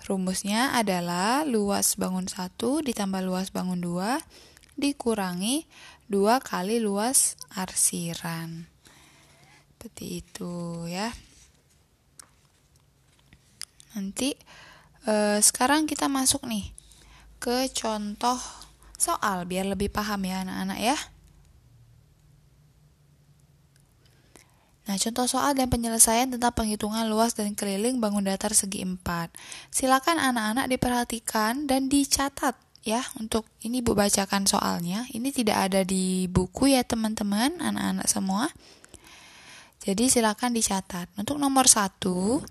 Rumusnya 0.04 0.76
adalah 0.76 1.40
luas 1.48 1.96
bangun 1.96 2.28
satu 2.28 2.84
ditambah 2.84 3.24
luas 3.24 3.48
bangun 3.48 3.80
dua 3.80 4.20
dikurangi 4.76 5.64
dua 6.04 6.36
kali 6.44 6.84
luas 6.84 7.40
arsiran. 7.56 8.68
Seperti 9.72 10.20
itu 10.20 10.84
ya. 10.84 11.08
Nanti 13.96 14.36
eh, 15.08 15.40
sekarang 15.40 15.88
kita 15.88 16.12
masuk 16.12 16.44
nih 16.44 16.76
ke 17.40 17.72
contoh 17.72 18.36
soal 19.00 19.48
biar 19.48 19.64
lebih 19.64 19.88
paham 19.88 20.28
ya 20.28 20.44
anak-anak 20.44 20.80
ya. 20.92 20.98
Nah, 24.86 24.94
contoh 24.94 25.26
soal 25.26 25.58
dan 25.58 25.66
penyelesaian 25.66 26.30
tentang 26.30 26.54
penghitungan 26.54 27.10
luas 27.10 27.34
dan 27.34 27.58
keliling 27.58 27.98
bangun 27.98 28.22
datar 28.22 28.54
segi 28.54 28.86
4. 28.86 29.02
Silakan 29.74 30.22
anak-anak 30.22 30.70
diperhatikan 30.70 31.66
dan 31.66 31.90
dicatat 31.90 32.54
ya 32.86 33.02
untuk 33.18 33.50
ini 33.66 33.82
Bu 33.82 33.98
bacakan 33.98 34.46
soalnya. 34.46 35.10
Ini 35.10 35.34
tidak 35.34 35.58
ada 35.70 35.82
di 35.82 36.30
buku 36.30 36.70
ya 36.70 36.86
teman-teman, 36.86 37.58
anak-anak 37.58 38.06
semua. 38.06 38.46
Jadi 39.82 40.06
silakan 40.06 40.54
dicatat. 40.54 41.10
Untuk 41.18 41.42
nomor 41.42 41.66
satu, 41.66 42.46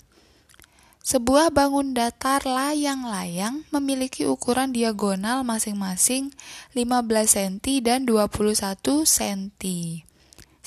sebuah 1.08 1.56
bangun 1.56 1.96
datar 1.96 2.44
layang-layang 2.44 3.64
memiliki 3.72 4.28
ukuran 4.28 4.76
diagonal 4.76 5.48
masing-masing 5.48 6.36
15 6.76 6.84
cm 7.32 7.80
dan 7.80 8.04
21 8.04 8.28
cm 9.08 10.05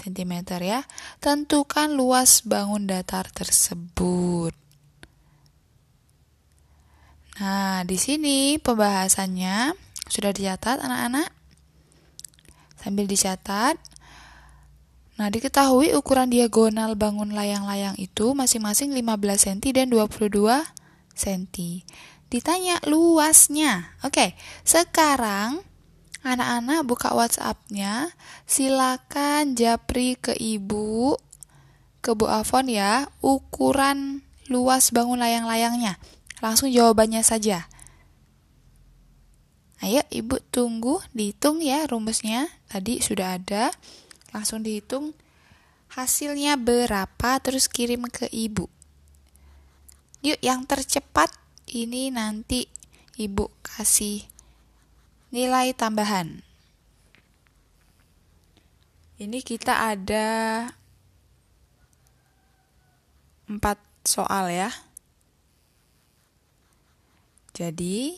cm 0.08 0.32
ya. 0.64 0.88
Tentukan 1.20 1.92
luas 1.92 2.40
bangun 2.40 2.88
datar 2.88 3.28
tersebut. 3.28 4.56
Nah, 7.38 7.86
di 7.86 7.94
sini 8.00 8.58
pembahasannya 8.58 9.76
sudah 10.08 10.32
dicatat 10.32 10.80
anak-anak. 10.80 11.30
Sambil 12.80 13.04
dicatat, 13.04 13.76
Nah, 15.18 15.34
diketahui 15.34 15.98
ukuran 15.98 16.30
diagonal 16.30 16.94
bangun 16.94 17.34
layang-layang 17.34 17.98
itu 17.98 18.38
masing-masing 18.38 18.94
15 18.94 19.50
cm 19.50 19.58
dan 19.74 19.86
22 19.90 20.62
cm. 21.18 21.82
Ditanya 22.30 22.78
luasnya. 22.86 23.98
Oke, 24.06 24.38
sekarang 24.62 25.58
Anak-anak 26.28 26.84
buka 26.84 27.16
WhatsApp-nya, 27.16 28.12
silakan 28.44 29.56
japri 29.56 30.12
ke 30.12 30.36
ibu, 30.36 31.16
ke 32.04 32.12
Bu 32.12 32.28
Avon 32.28 32.68
ya, 32.68 33.08
ukuran 33.24 34.20
luas 34.52 34.92
bangun 34.92 35.24
layang-layangnya. 35.24 35.96
Langsung 36.44 36.68
jawabannya 36.68 37.24
saja. 37.24 37.64
Ayo 39.80 40.04
ibu 40.12 40.36
tunggu, 40.52 41.00
dihitung 41.16 41.64
ya 41.64 41.88
rumusnya. 41.88 42.52
Tadi 42.68 43.00
sudah 43.00 43.40
ada. 43.40 43.72
Langsung 44.36 44.60
dihitung 44.60 45.16
hasilnya 45.96 46.60
berapa, 46.60 47.40
terus 47.40 47.72
kirim 47.72 48.04
ke 48.12 48.28
ibu. 48.28 48.68
Yuk 50.20 50.36
yang 50.44 50.68
tercepat 50.68 51.32
ini 51.72 52.12
nanti 52.12 52.68
ibu 53.16 53.48
kasih 53.64 54.28
nilai 55.28 55.76
tambahan. 55.76 56.40
Ini 59.18 59.42
kita 59.42 59.92
ada 59.92 60.28
empat 63.50 63.80
soal 64.06 64.52
ya. 64.54 64.70
Jadi, 67.50 68.14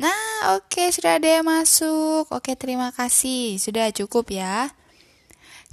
nah 0.00 0.56
oke 0.56 0.72
okay, 0.72 0.88
sudah 0.88 1.20
ada 1.20 1.28
yang 1.28 1.44
masuk. 1.44 2.32
Oke 2.32 2.50
okay, 2.50 2.56
terima 2.56 2.88
kasih, 2.96 3.60
sudah 3.60 3.92
cukup 3.92 4.32
ya. 4.32 4.72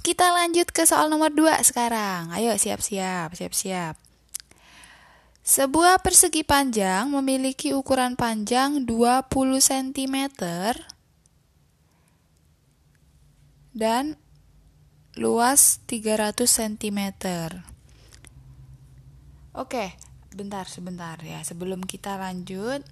Kita 0.04 0.28
lanjut 0.30 0.68
ke 0.70 0.84
soal 0.84 1.08
nomor 1.08 1.32
2 1.32 1.64
sekarang. 1.64 2.28
Ayo 2.36 2.52
siap-siap, 2.54 3.32
siap-siap. 3.32 4.07
Sebuah 5.48 6.04
persegi 6.04 6.44
panjang 6.44 7.08
memiliki 7.08 7.72
ukuran 7.72 8.20
panjang 8.20 8.84
20 8.84 9.32
cm 9.64 10.28
dan 13.72 14.20
luas 15.16 15.80
300 15.88 16.44
cm. 16.44 17.00
Oke, 19.56 19.96
bentar 20.36 20.68
sebentar 20.68 21.16
ya. 21.24 21.40
Sebelum 21.40 21.80
kita 21.80 22.20
lanjut, 22.20 22.84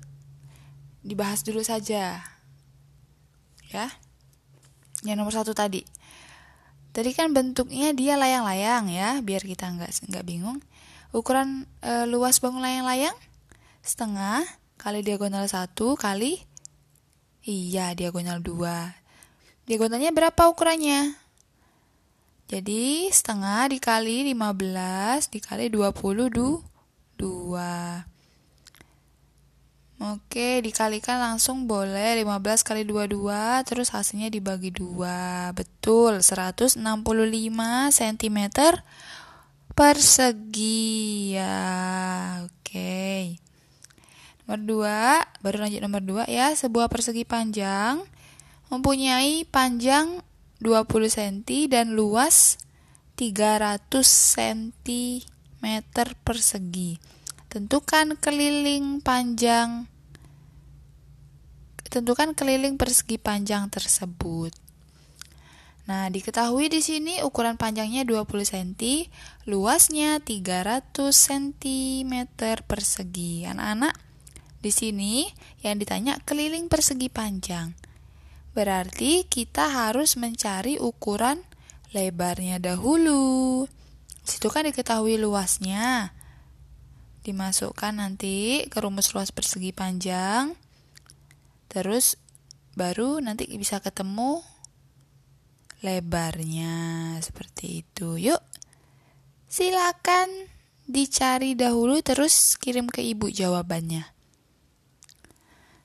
dibahas 1.05 1.45
dulu 1.45 1.61
saja. 1.61 2.25
Ya. 3.69 3.87
Yang 5.05 5.17
nomor 5.21 5.37
satu 5.37 5.53
tadi. 5.53 5.85
Tadi 6.97 7.13
kan 7.13 7.37
bentuknya 7.37 7.93
dia 7.93 8.17
layang-layang 8.17 8.89
ya, 8.89 9.21
biar 9.21 9.45
kita 9.45 9.69
nggak 9.77 10.09
nggak 10.09 10.25
bingung. 10.25 10.65
Ukuran 11.15 11.69
e, 11.85 12.07
luas 12.11 12.43
bangun 12.43 12.63
layang-layang 12.63 13.15
setengah 13.87 14.43
kali 14.81 15.07
diagonal 15.07 15.47
1 15.47 15.71
kali 15.77 16.43
iya 17.47 17.95
diagonal 17.95 18.43
2. 18.43 19.67
Diagonalnya 19.67 20.11
berapa 20.15 20.47
ukurannya? 20.51 21.15
Jadi 22.47 23.11
setengah 23.11 23.67
dikali 23.67 24.23
15 24.31 25.35
dikali 25.35 25.67
22. 25.67 26.63
Oke, 29.97 30.61
dikalikan 30.61 31.17
langsung 31.17 31.65
boleh 31.65 32.21
15 32.21 32.63
kali 32.63 32.85
22 32.85 33.65
terus 33.65 33.91
hasilnya 33.91 34.29
dibagi 34.29 34.69
2. 34.69 35.57
Betul, 35.57 36.21
165 36.21 36.77
cm 37.91 38.39
persegi 39.77 41.37
ya 41.37 41.61
oke 42.49 42.65
okay. 42.65 43.37
nomor 44.49 44.61
dua 44.65 45.01
baru 45.45 45.61
lanjut 45.61 45.85
nomor 45.85 46.01
dua 46.01 46.25
ya 46.25 46.57
sebuah 46.57 46.89
persegi 46.89 47.29
panjang 47.29 48.01
mempunyai 48.73 49.47
panjang 49.47 50.25
20 50.59 50.89
cm 51.13 51.69
dan 51.69 51.93
luas 51.93 52.57
300 53.17 53.81
cm 54.05 55.25
persegi. 56.25 57.01
Tentukan 57.49 58.17
keliling 58.21 59.01
panjang 59.01 59.89
tentukan 61.87 62.37
keliling 62.37 62.77
persegi 62.77 63.17
panjang 63.17 63.73
tersebut. 63.73 64.53
Nah, 65.87 66.11
diketahui 66.11 66.67
di 66.67 66.83
sini 66.83 67.23
ukuran 67.23 67.55
panjangnya 67.55 68.03
20 68.03 68.27
cm, 68.43 69.07
luasnya 69.47 70.19
300 70.19 70.83
cm 71.15 72.13
persegi. 72.67 73.47
Anak-anak, 73.47 73.95
di 74.59 74.75
sini 74.75 75.31
yang 75.63 75.79
ditanya 75.79 76.19
keliling 76.27 76.67
persegi 76.67 77.07
panjang. 77.07 77.71
Berarti 78.51 79.31
kita 79.31 79.71
harus 79.71 80.19
mencari 80.19 80.75
ukuran 80.83 81.39
lebarnya 81.95 82.59
dahulu. 82.59 83.71
Situ 84.27 84.51
kan 84.51 84.67
diketahui 84.67 85.23
luasnya. 85.23 86.11
Dimasukkan 87.23 88.03
nanti 88.03 88.67
ke 88.67 88.79
rumus 88.83 89.15
luas 89.15 89.31
persegi 89.31 89.71
panjang. 89.71 90.59
Terus 91.71 92.19
baru 92.75 93.23
nanti 93.23 93.47
bisa 93.55 93.79
ketemu 93.79 94.43
lebarnya 95.85 96.75
seperti 97.21 97.85
itu. 97.85 98.17
Yuk, 98.17 98.41
silakan 99.51 100.29
dicari 100.87 101.59
dahulu 101.59 101.99
terus 102.01 102.55
kirim 102.57 102.87
ke 102.87 103.03
ibu 103.03 103.29
jawabannya. 103.29 104.07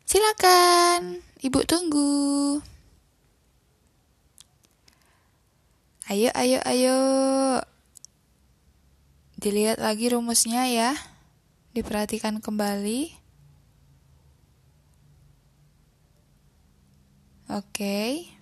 Silakan, 0.06 1.24
ibu 1.40 1.60
tunggu. 1.64 2.60
Ayo, 6.12 6.28
ayo, 6.36 6.60
ayo. 6.68 7.00
Dilihat 9.40 9.80
lagi 9.80 10.12
rumusnya 10.12 10.68
ya. 10.68 10.92
Diperhatikan 11.72 12.44
kembali. 12.44 13.16
Oke. 17.48 17.72
Okay. 17.72 18.41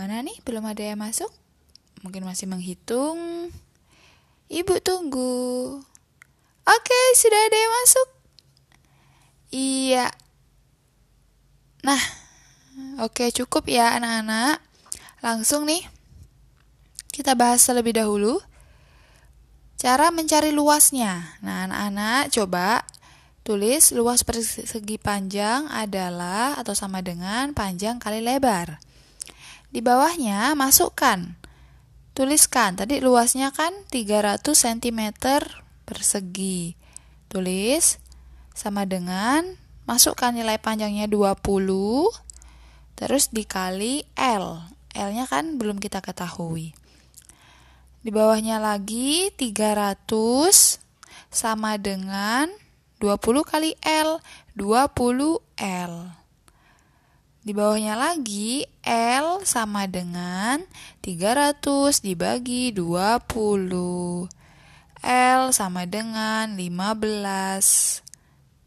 Mana 0.00 0.24
nih? 0.24 0.40
Belum 0.48 0.64
ada 0.64 0.80
yang 0.80 0.96
masuk? 0.96 1.28
Mungkin 2.00 2.24
masih 2.24 2.48
menghitung. 2.48 3.52
Ibu 4.48 4.80
tunggu. 4.80 5.76
Oke, 6.64 7.00
sudah 7.20 7.36
ada 7.36 7.56
yang 7.60 7.72
masuk. 7.84 8.08
Iya. 9.52 10.08
Nah, 11.84 12.00
oke 13.04 13.28
cukup 13.28 13.68
ya 13.68 14.00
anak-anak. 14.00 14.64
Langsung 15.20 15.68
nih, 15.68 15.84
kita 17.12 17.36
bahas 17.36 17.60
terlebih 17.60 18.00
dahulu. 18.00 18.40
Cara 19.76 20.08
mencari 20.08 20.48
luasnya. 20.48 21.36
Nah, 21.44 21.68
anak-anak 21.68 22.32
coba 22.32 22.88
tulis 23.44 23.92
luas 23.92 24.24
persegi 24.24 24.96
panjang 24.96 25.68
adalah 25.68 26.56
atau 26.56 26.72
sama 26.72 27.04
dengan 27.04 27.52
panjang 27.52 28.00
kali 28.00 28.24
lebar. 28.24 28.80
Di 29.70 29.78
bawahnya 29.78 30.58
masukkan. 30.58 31.38
Tuliskan, 32.10 32.74
tadi 32.74 32.98
luasnya 32.98 33.54
kan 33.54 33.70
300 33.86 34.42
cm 34.42 35.14
persegi. 35.86 36.74
Tulis 37.30 38.02
sama 38.50 38.82
dengan 38.82 39.46
masukkan 39.86 40.34
nilai 40.34 40.58
panjangnya 40.58 41.06
20 41.06 41.38
terus 42.98 43.30
dikali 43.30 44.02
L. 44.18 44.68
L-nya 44.90 45.30
kan 45.30 45.54
belum 45.54 45.78
kita 45.78 46.02
ketahui. 46.02 46.74
Di 48.02 48.10
bawahnya 48.10 48.58
lagi 48.58 49.30
300 49.38 50.02
sama 51.30 51.78
dengan 51.78 52.50
20 52.98 53.46
kali 53.46 53.78
L, 53.86 54.18
20 54.58 55.38
L. 55.62 56.19
Di 57.40 57.56
bawahnya 57.56 57.96
lagi 57.96 58.68
L 58.84 59.40
sama 59.48 59.88
dengan 59.88 60.60
300 61.00 62.04
dibagi 62.04 62.68
20. 62.76 64.28
L 65.00 65.42
sama 65.56 65.88
dengan 65.88 66.52
15 66.52 68.04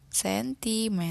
cm. 0.10 1.02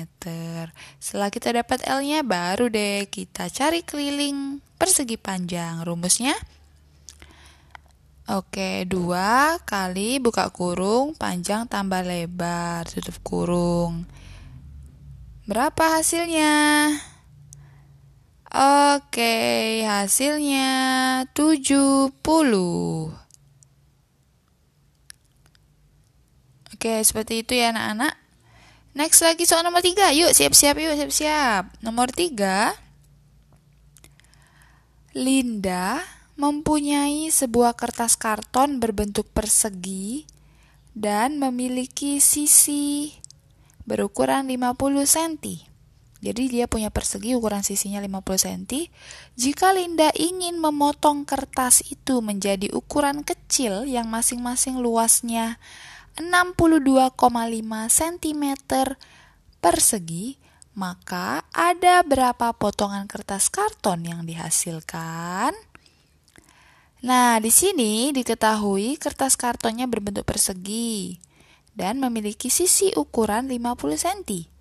Setelah 0.99 1.31
kita 1.31 1.55
dapat 1.55 1.87
L-nya 1.87 2.27
baru 2.27 2.67
deh 2.67 3.07
kita 3.07 3.47
cari 3.47 3.87
keliling 3.87 4.59
persegi 4.75 5.15
panjang. 5.15 5.87
Rumusnya 5.87 6.35
Oke, 8.27 8.87
2 8.91 9.63
kali 9.63 10.19
buka 10.19 10.51
kurung 10.51 11.15
panjang 11.15 11.71
tambah 11.71 12.03
lebar 12.07 12.87
tutup 12.91 13.19
kurung. 13.23 14.07
Berapa 15.47 15.99
hasilnya? 15.99 16.91
Oke, 18.53 19.81
hasilnya 19.81 20.69
70. 21.33 22.13
Oke, 26.69 26.93
seperti 27.01 27.41
itu 27.41 27.57
ya 27.57 27.73
anak-anak. 27.73 28.13
Next 28.93 29.25
lagi 29.25 29.49
soal 29.49 29.65
nomor 29.65 29.81
3. 29.81 30.13
Yuk, 30.13 30.37
siap-siap 30.37 30.77
yuk, 30.77 30.93
siap-siap. 31.01 31.81
Nomor 31.81 32.13
3. 32.13 32.77
Linda 35.17 36.05
mempunyai 36.37 37.33
sebuah 37.33 37.73
kertas 37.73 38.21
karton 38.21 38.85
berbentuk 38.85 39.33
persegi 39.33 40.29
dan 40.93 41.41
memiliki 41.41 42.21
sisi 42.21 43.17
berukuran 43.89 44.45
50 44.45 45.09
cm. 45.09 45.72
Jadi 46.23 46.55
dia 46.55 46.71
punya 46.71 46.87
persegi 46.95 47.35
ukuran 47.35 47.67
sisinya 47.67 47.99
50 47.99 48.47
cm. 48.47 48.63
Jika 49.35 49.75
Linda 49.75 50.15
ingin 50.15 50.55
memotong 50.55 51.27
kertas 51.27 51.83
itu 51.91 52.23
menjadi 52.23 52.71
ukuran 52.71 53.27
kecil 53.27 53.91
yang 53.91 54.07
masing-masing 54.07 54.79
luasnya 54.79 55.59
62,5 56.15 57.19
cm 57.91 58.45
persegi, 59.59 60.39
maka 60.79 61.43
ada 61.51 62.07
berapa 62.07 62.55
potongan 62.55 63.11
kertas 63.11 63.51
karton 63.51 64.07
yang 64.07 64.23
dihasilkan? 64.23 65.51
Nah, 67.03 67.43
di 67.43 67.51
sini 67.51 68.15
diketahui 68.15 68.95
kertas 68.95 69.35
kartonnya 69.35 69.91
berbentuk 69.91 70.23
persegi 70.23 71.19
dan 71.75 71.99
memiliki 71.99 72.47
sisi 72.47 72.95
ukuran 72.95 73.51
50 73.51 73.75
cm. 73.99 74.52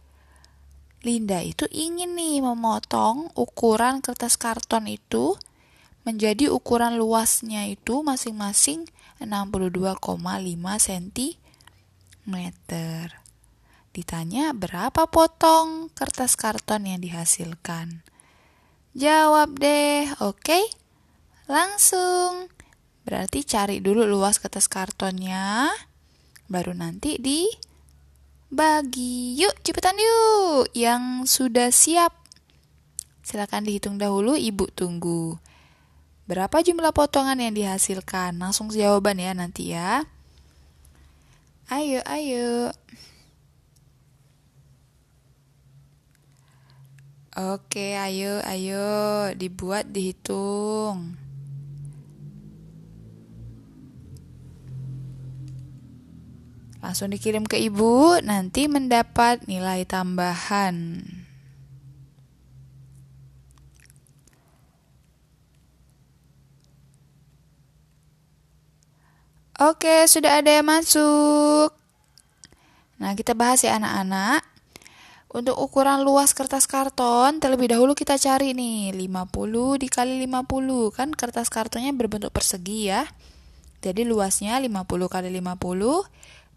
Linda 1.02 1.42
itu 1.42 1.66
ingin 1.74 2.14
nih 2.14 2.46
memotong 2.46 3.34
ukuran 3.34 4.06
kertas 4.06 4.38
karton 4.38 4.86
itu 4.86 5.34
menjadi 6.06 6.54
ukuran 6.54 6.98
luasnya 6.98 7.66
itu 7.66 8.06
masing-masing 8.06 8.86
62,5 9.18 9.98
cm. 10.86 12.36
Ditanya 13.92 14.54
berapa 14.54 15.10
potong 15.10 15.90
kertas 15.98 16.38
karton 16.38 16.86
yang 16.86 17.02
dihasilkan. 17.02 18.06
Jawab 18.94 19.58
deh, 19.58 20.06
oke? 20.22 20.38
Okay? 20.38 20.64
Langsung. 21.50 22.50
Berarti 23.02 23.42
cari 23.42 23.82
dulu 23.82 24.06
luas 24.06 24.38
kertas 24.38 24.70
kartonnya, 24.70 25.74
baru 26.46 26.78
nanti 26.78 27.18
di 27.18 27.50
bagi. 28.52 29.40
Yuk, 29.40 29.56
cepetan 29.64 29.96
yuk. 29.96 30.70
Yang 30.76 31.32
sudah 31.32 31.72
siap. 31.72 32.14
Silakan 33.24 33.64
dihitung 33.64 33.96
dahulu, 33.96 34.36
Ibu 34.36 34.70
tunggu. 34.76 35.40
Berapa 36.28 36.60
jumlah 36.60 36.92
potongan 36.92 37.40
yang 37.40 37.56
dihasilkan? 37.56 38.36
Langsung 38.38 38.68
jawaban 38.70 39.18
ya 39.18 39.32
nanti 39.32 39.72
ya. 39.72 40.04
Ayo, 41.72 42.04
ayo. 42.04 42.76
Oke, 47.32 47.96
ayo, 47.96 48.44
ayo. 48.44 48.88
Dibuat, 49.40 49.88
dihitung. 49.88 51.16
Langsung 56.82 57.14
dikirim 57.14 57.46
ke 57.46 57.62
ibu, 57.62 58.18
nanti 58.26 58.66
mendapat 58.66 59.46
nilai 59.46 59.86
tambahan. 59.86 61.06
Oke, 69.62 70.10
sudah 70.10 70.42
ada 70.42 70.50
yang 70.50 70.66
masuk. 70.66 71.70
Nah, 72.98 73.14
kita 73.14 73.38
bahas 73.38 73.62
ya 73.62 73.78
anak-anak. 73.78 74.42
Untuk 75.30 75.54
ukuran 75.54 76.02
luas 76.02 76.34
kertas 76.34 76.66
karton, 76.66 77.38
terlebih 77.38 77.70
dahulu 77.70 77.94
kita 77.94 78.18
cari 78.18 78.58
nih 78.58 78.90
50 78.92 79.78
dikali 79.78 80.18
50 80.26 80.90
kan 80.92 81.14
kertas 81.14 81.54
kartonnya 81.54 81.94
berbentuk 81.94 82.34
persegi 82.34 82.90
ya. 82.90 83.06
Jadi 83.86 84.02
luasnya 84.02 84.58
50 84.58 85.08
kali 85.08 85.30
50 85.30 86.04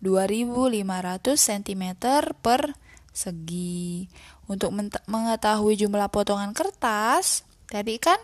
2500 0.04 1.40
cm 1.40 1.84
per 2.44 2.76
segi. 3.16 4.04
Untuk 4.44 4.76
mengetahui 5.08 5.80
jumlah 5.80 6.12
potongan 6.12 6.52
kertas, 6.52 7.48
tadi 7.72 7.96
kan 7.96 8.20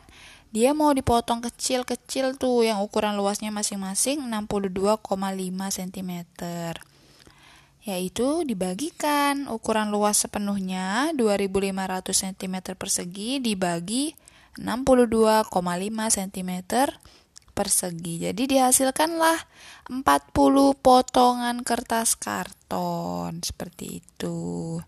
dia 0.53 0.77
mau 0.77 0.93
dipotong 0.93 1.41
kecil-kecil 1.41 2.37
tuh 2.37 2.69
yang 2.69 2.85
ukuran 2.85 3.17
luasnya 3.17 3.49
masing-masing 3.49 4.21
62,5 4.29 5.01
cm 5.57 6.13
yaitu 7.81 8.45
dibagikan 8.45 9.49
ukuran 9.49 9.89
luas 9.89 10.21
sepenuhnya 10.21 11.17
2500 11.17 12.13
cm 12.13 12.77
persegi 12.77 13.41
dibagi 13.41 14.13
62,5 14.61 15.49
cm. 15.89 16.53
Jadi 17.69 18.57
dihasilkanlah 18.57 19.37
40 19.91 20.01
potongan 20.81 21.61
kertas 21.61 22.17
karton 22.17 23.45
seperti 23.45 24.01
itu. 24.01 24.79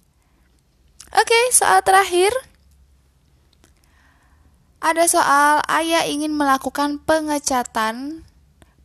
Oke, 1.12 1.40
soal 1.52 1.85
terakhir. 1.85 2.32
Ada 4.80 5.04
soal 5.06 5.61
ayah 5.68 6.08
ingin 6.08 6.32
melakukan 6.32 6.98
pengecatan 7.04 8.24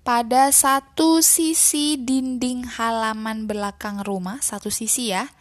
pada 0.03 0.51
satu 0.51 1.19
sisi 1.19 1.99
dinding 1.99 2.67
halaman 2.77 3.47
belakang 3.47 4.03
rumah, 4.03 4.43
satu 4.43 4.67
sisi 4.67 5.15
ya. 5.15 5.31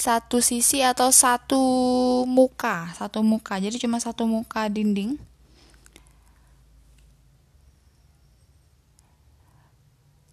Satu 0.00 0.40
sisi 0.40 0.80
atau 0.80 1.12
satu 1.12 1.60
muka, 2.24 2.88
satu 2.96 3.20
muka. 3.20 3.60
Jadi 3.60 3.76
cuma 3.76 4.00
satu 4.00 4.24
muka 4.24 4.64
dinding. 4.72 5.20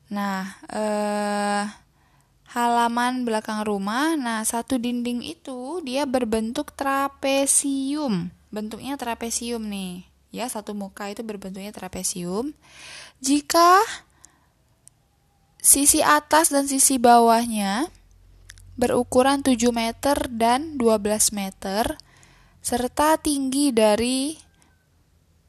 Nah, 0.08 0.56
eh, 0.72 1.68
halaman 2.56 3.28
belakang 3.28 3.68
rumah. 3.68 4.16
Nah, 4.16 4.48
satu 4.48 4.80
dinding 4.80 5.20
itu 5.20 5.84
dia 5.84 6.08
berbentuk 6.08 6.72
trapesium 6.72 8.32
bentuknya 8.50 8.96
trapesium 8.96 9.68
nih. 9.68 10.08
Ya, 10.32 10.46
satu 10.48 10.76
muka 10.76 11.08
itu 11.08 11.24
berbentuknya 11.24 11.72
trapesium. 11.72 12.52
Jika 13.24 13.82
sisi 15.64 16.04
atas 16.04 16.52
dan 16.52 16.68
sisi 16.70 17.00
bawahnya 17.00 17.90
berukuran 18.78 19.42
7 19.42 19.58
meter 19.74 20.30
dan 20.30 20.78
12 20.78 21.34
meter 21.34 21.98
serta 22.62 23.18
tinggi 23.18 23.74
dari 23.74 24.38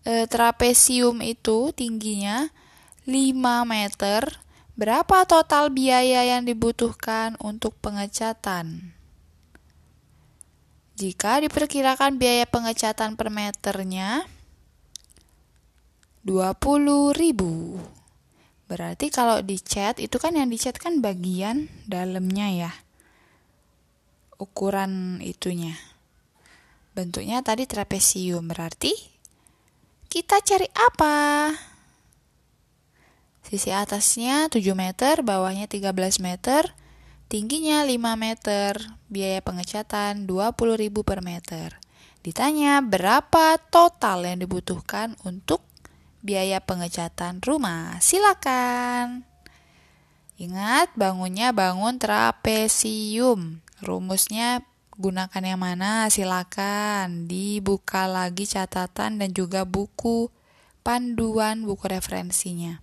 e, 0.02 0.24
trapesium 0.24 1.20
itu 1.20 1.70
tingginya 1.76 2.48
5 3.04 3.64
meter, 3.68 4.22
berapa 4.76 5.24
total 5.24 5.72
biaya 5.72 6.24
yang 6.24 6.44
dibutuhkan 6.44 7.36
untuk 7.40 7.76
pengecatan? 7.80 8.96
Jika 10.98 11.40
diperkirakan 11.44 12.18
biaya 12.18 12.44
pengecatan 12.44 13.14
per 13.14 13.30
meternya 13.30 14.26
20.000. 16.26 17.32
Berarti 18.68 19.06
kalau 19.08 19.40
dicat 19.40 19.96
itu 19.96 20.20
kan 20.20 20.36
yang 20.36 20.52
dicat 20.52 20.76
kan 20.76 21.00
bagian 21.00 21.72
dalamnya 21.88 22.52
ya. 22.52 22.72
Ukuran 24.38 25.20
itunya. 25.20 25.74
Bentuknya 26.94 27.42
tadi 27.42 27.66
trapesium 27.66 28.48
berarti 28.48 28.94
kita 30.08 30.40
cari 30.40 30.66
apa? 30.72 31.52
Sisi 33.44 33.74
atasnya 33.74 34.48
7 34.48 34.62
meter, 34.72 35.20
bawahnya 35.20 35.68
13 35.68 36.22
meter 36.22 36.72
Tingginya 37.28 37.84
5 37.84 38.16
meter, 38.16 38.72
biaya 39.12 39.44
pengecatan 39.44 40.24
20.000 40.24 41.04
per 41.04 41.20
meter. 41.20 41.76
Ditanya 42.24 42.80
berapa 42.80 43.60
total 43.68 44.24
yang 44.24 44.40
dibutuhkan 44.40 45.12
untuk 45.28 45.60
biaya 46.24 46.56
pengecatan 46.64 47.44
rumah. 47.44 48.00
Silakan. 48.00 49.28
Ingat, 50.40 50.96
bangunnya 50.96 51.52
bangun 51.52 52.00
trapesium. 52.00 53.60
Rumusnya 53.82 54.64
gunakan 54.98 55.42
yang 55.44 55.60
mana? 55.60 56.10
Silakan. 56.10 57.30
Dibuka 57.30 58.10
lagi 58.10 58.48
catatan 58.48 59.22
dan 59.22 59.30
juga 59.30 59.62
buku 59.62 60.32
panduan 60.82 61.62
buku 61.66 61.84
referensinya. 61.86 62.82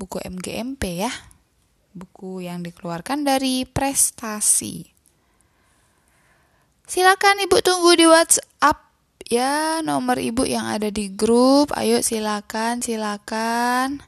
Buku 0.00 0.22
MGMP 0.24 1.04
ya 1.04 1.12
buku 1.90 2.46
yang 2.46 2.62
dikeluarkan 2.62 3.26
dari 3.26 3.66
prestasi. 3.66 4.86
Silakan 6.90 7.46
Ibu 7.46 7.62
tunggu 7.62 7.94
di 7.94 8.06
WhatsApp 8.06 8.78
ya 9.30 9.78
nomor 9.82 10.18
Ibu 10.18 10.42
yang 10.46 10.66
ada 10.66 10.90
di 10.90 11.10
grup. 11.14 11.70
Ayo 11.78 12.02
silakan, 12.02 12.82
silakan. 12.82 14.02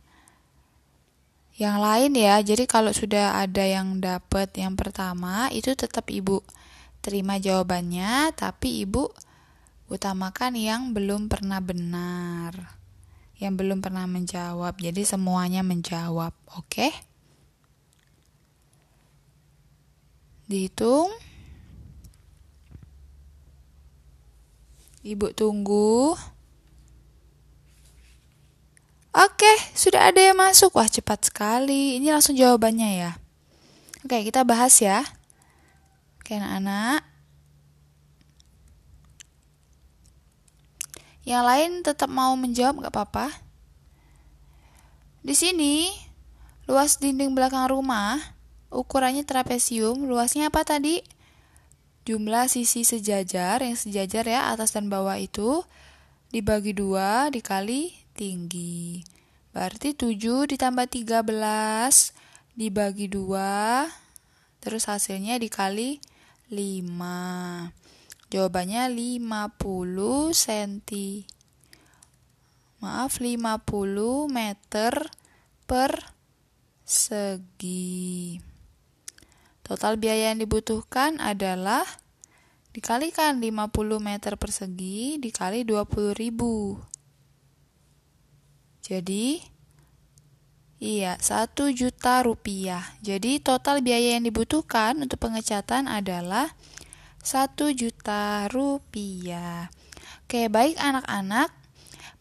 Yang 1.60 1.76
lain 1.84 2.12
ya. 2.16 2.34
Jadi 2.40 2.64
kalau 2.64 2.96
sudah 2.96 3.36
ada 3.36 3.64
yang 3.64 4.00
dapat 4.00 4.48
yang 4.56 4.72
pertama 4.72 5.52
itu 5.52 5.76
tetap 5.76 6.08
Ibu 6.08 6.40
terima 7.04 7.36
jawabannya, 7.36 8.32
tapi 8.32 8.86
Ibu 8.88 9.12
utamakan 9.92 10.56
yang 10.56 10.96
belum 10.96 11.28
pernah 11.28 11.60
benar. 11.60 12.80
Yang 13.36 13.52
belum 13.58 13.78
pernah 13.84 14.08
menjawab. 14.08 14.80
Jadi 14.80 15.02
semuanya 15.04 15.60
menjawab, 15.60 16.32
oke? 16.56 16.68
Okay? 16.72 16.92
Dihitung. 20.48 21.10
Ibu 25.02 25.34
tunggu. 25.34 26.14
Oke, 29.12 29.52
sudah 29.76 30.08
ada 30.08 30.20
yang 30.20 30.40
masuk. 30.40 30.72
Wah, 30.72 30.88
cepat 30.88 31.28
sekali. 31.28 32.00
Ini 32.00 32.16
langsung 32.16 32.32
jawabannya 32.32 32.90
ya. 32.96 33.12
Oke, 34.04 34.24
kita 34.24 34.40
bahas 34.42 34.72
ya. 34.80 35.04
Oke, 36.20 36.40
anak-anak. 36.40 37.04
Yang 41.28 41.44
lain 41.44 41.70
tetap 41.84 42.08
mau 42.08 42.32
menjawab 42.34 42.82
nggak 42.82 42.94
apa-apa. 42.96 43.28
Di 45.22 45.36
sini, 45.38 45.92
luas 46.66 46.98
dinding 46.98 47.36
belakang 47.36 47.70
rumah 47.70 48.18
Ukurannya 48.72 49.28
trapesium, 49.28 50.08
luasnya 50.08 50.48
apa 50.48 50.64
tadi? 50.64 51.04
Jumlah 52.08 52.48
sisi 52.48 52.88
sejajar, 52.88 53.60
yang 53.60 53.76
sejajar 53.76 54.24
ya, 54.24 54.48
atas 54.48 54.72
dan 54.72 54.88
bawah 54.88 55.20
itu 55.20 55.60
dibagi 56.32 56.72
dua 56.72 57.28
dikali 57.28 58.01
tinggi. 58.16 59.02
Berarti 59.52 59.92
7 59.92 60.48
ditambah 60.48 60.86
13 60.88 62.16
dibagi 62.56 63.08
dua, 63.08 63.84
terus 64.60 64.88
hasilnya 64.88 65.36
dikali 65.36 66.00
5. 66.48 67.72
Jawabannya 68.32 68.88
50 68.92 70.32
cm. 70.32 71.28
Maaf, 72.80 73.20
50 73.20 74.28
meter 74.32 74.92
per 75.68 76.12
segi. 76.82 78.40
Total 79.62 79.96
biaya 79.96 80.32
yang 80.32 80.40
dibutuhkan 80.40 81.16
adalah 81.22 81.84
dikalikan 82.72 83.40
50 83.40 83.72
meter 84.00 84.36
persegi 84.40 85.20
dikali 85.20 85.64
20 85.64 86.16
ribu. 86.16 86.80
Jadi, 88.82 89.40
iya, 90.82 91.16
1 91.16 91.70
juta 91.70 92.20
rupiah. 92.26 92.82
Jadi, 93.00 93.38
total 93.38 93.80
biaya 93.80 94.18
yang 94.18 94.26
dibutuhkan 94.26 94.98
untuk 94.98 95.22
pengecatan 95.22 95.86
adalah 95.86 96.52
1 97.22 97.70
juta 97.72 98.50
rupiah. 98.50 99.70
Oke, 100.26 100.50
baik 100.50 100.76
anak-anak. 100.76 101.54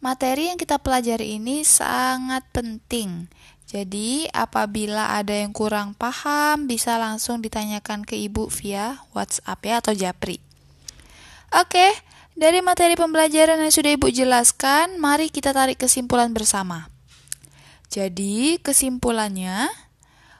Materi 0.01 0.49
yang 0.49 0.57
kita 0.57 0.81
pelajari 0.81 1.37
ini 1.37 1.61
sangat 1.61 2.41
penting 2.49 3.29
jadi, 3.71 4.27
apabila 4.35 5.15
ada 5.15 5.31
yang 5.31 5.55
kurang 5.55 5.95
paham, 5.95 6.67
bisa 6.67 6.99
langsung 6.99 7.39
ditanyakan 7.39 8.03
ke 8.03 8.19
ibu 8.19 8.51
via 8.51 8.99
WhatsApp 9.15 9.63
ya 9.63 9.75
atau 9.79 9.95
Japri. 9.95 10.43
Oke, 11.55 11.87
dari 12.41 12.57
materi 12.65 12.97
pembelajaran 12.97 13.61
yang 13.61 13.69
sudah 13.69 13.93
ibu 13.93 14.09
jelaskan, 14.09 14.97
mari 14.97 15.29
kita 15.29 15.53
tarik 15.53 15.77
kesimpulan 15.77 16.33
bersama. 16.33 16.89
Jadi, 17.93 18.57
kesimpulannya, 18.57 19.69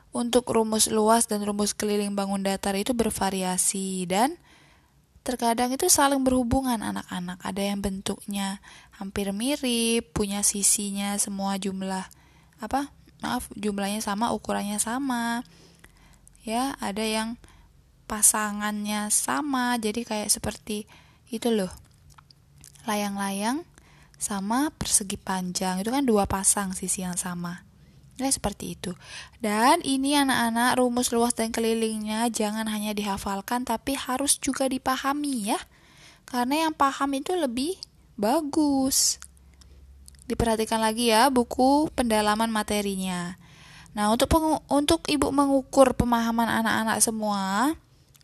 untuk 0.09 0.49
rumus 0.49 0.89
luas 0.89 1.29
dan 1.29 1.45
rumus 1.45 1.77
keliling 1.77 2.17
bangun 2.17 2.41
datar 2.41 2.73
itu 2.73 2.97
bervariasi 2.97 4.09
dan 4.09 4.33
terkadang 5.21 5.77
itu 5.77 5.93
saling 5.93 6.25
berhubungan 6.25 6.81
anak-anak. 6.81 7.37
Ada 7.45 7.69
yang 7.69 7.85
bentuknya 7.85 8.57
hampir 8.97 9.29
mirip, 9.29 10.09
punya 10.09 10.41
sisinya 10.41 11.13
semua 11.21 11.61
jumlah 11.61 12.09
apa? 12.57 12.89
Maaf, 13.21 13.45
jumlahnya 13.53 14.01
sama, 14.01 14.33
ukurannya 14.33 14.81
sama. 14.81 15.45
Ya, 16.41 16.73
ada 16.81 17.05
yang 17.05 17.37
pasangannya 18.09 19.13
sama. 19.13 19.77
Jadi 19.77 20.01
kayak 20.01 20.33
seperti 20.33 20.89
itu 21.29 21.53
loh. 21.53 21.80
Layang-layang 22.85 23.65
sama 24.21 24.69
persegi 24.73 25.17
panjang. 25.17 25.81
Itu 25.81 25.89
kan 25.89 26.05
dua 26.05 26.29
pasang 26.29 26.77
sisi 26.77 27.01
yang 27.01 27.17
sama. 27.17 27.65
Ya, 28.21 28.29
seperti 28.29 28.77
itu. 28.77 28.93
Dan 29.41 29.81
ini 29.81 30.13
anak-anak 30.13 30.77
rumus 30.77 31.09
luas 31.09 31.33
dan 31.33 31.49
kelilingnya 31.49 32.29
jangan 32.29 32.69
hanya 32.69 32.93
dihafalkan 32.93 33.65
tapi 33.65 33.97
harus 33.97 34.37
juga 34.37 34.69
dipahami 34.69 35.49
ya. 35.49 35.59
Karena 36.29 36.69
yang 36.69 36.73
paham 36.77 37.17
itu 37.17 37.33
lebih 37.33 37.81
bagus. 38.13 39.17
Diperhatikan 40.29 40.77
lagi 40.77 41.09
ya 41.09 41.33
buku 41.33 41.89
pendalaman 41.97 42.53
materinya. 42.53 43.35
Nah, 43.91 44.07
untuk 44.13 44.31
untuk 44.71 45.03
Ibu 45.03 45.35
mengukur 45.35 45.91
pemahaman 45.97 46.47
anak-anak 46.47 47.03
semua, 47.03 47.75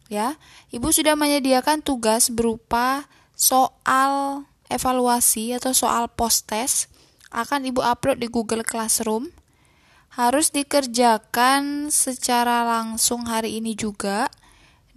ya, 0.08 0.40
Ibu 0.72 0.88
sudah 0.96 1.20
menyediakan 1.20 1.84
tugas 1.84 2.32
berupa 2.32 3.10
soal 3.38 4.44
evaluasi 4.68 5.54
atau 5.54 5.72
soal 5.72 6.10
post-test 6.10 6.90
akan 7.30 7.70
Ibu 7.70 7.86
upload 7.86 8.20
di 8.20 8.28
Google 8.28 8.66
Classroom. 8.66 9.30
Harus 10.18 10.50
dikerjakan 10.50 11.94
secara 11.94 12.66
langsung 12.66 13.30
hari 13.30 13.62
ini 13.62 13.78
juga. 13.78 14.34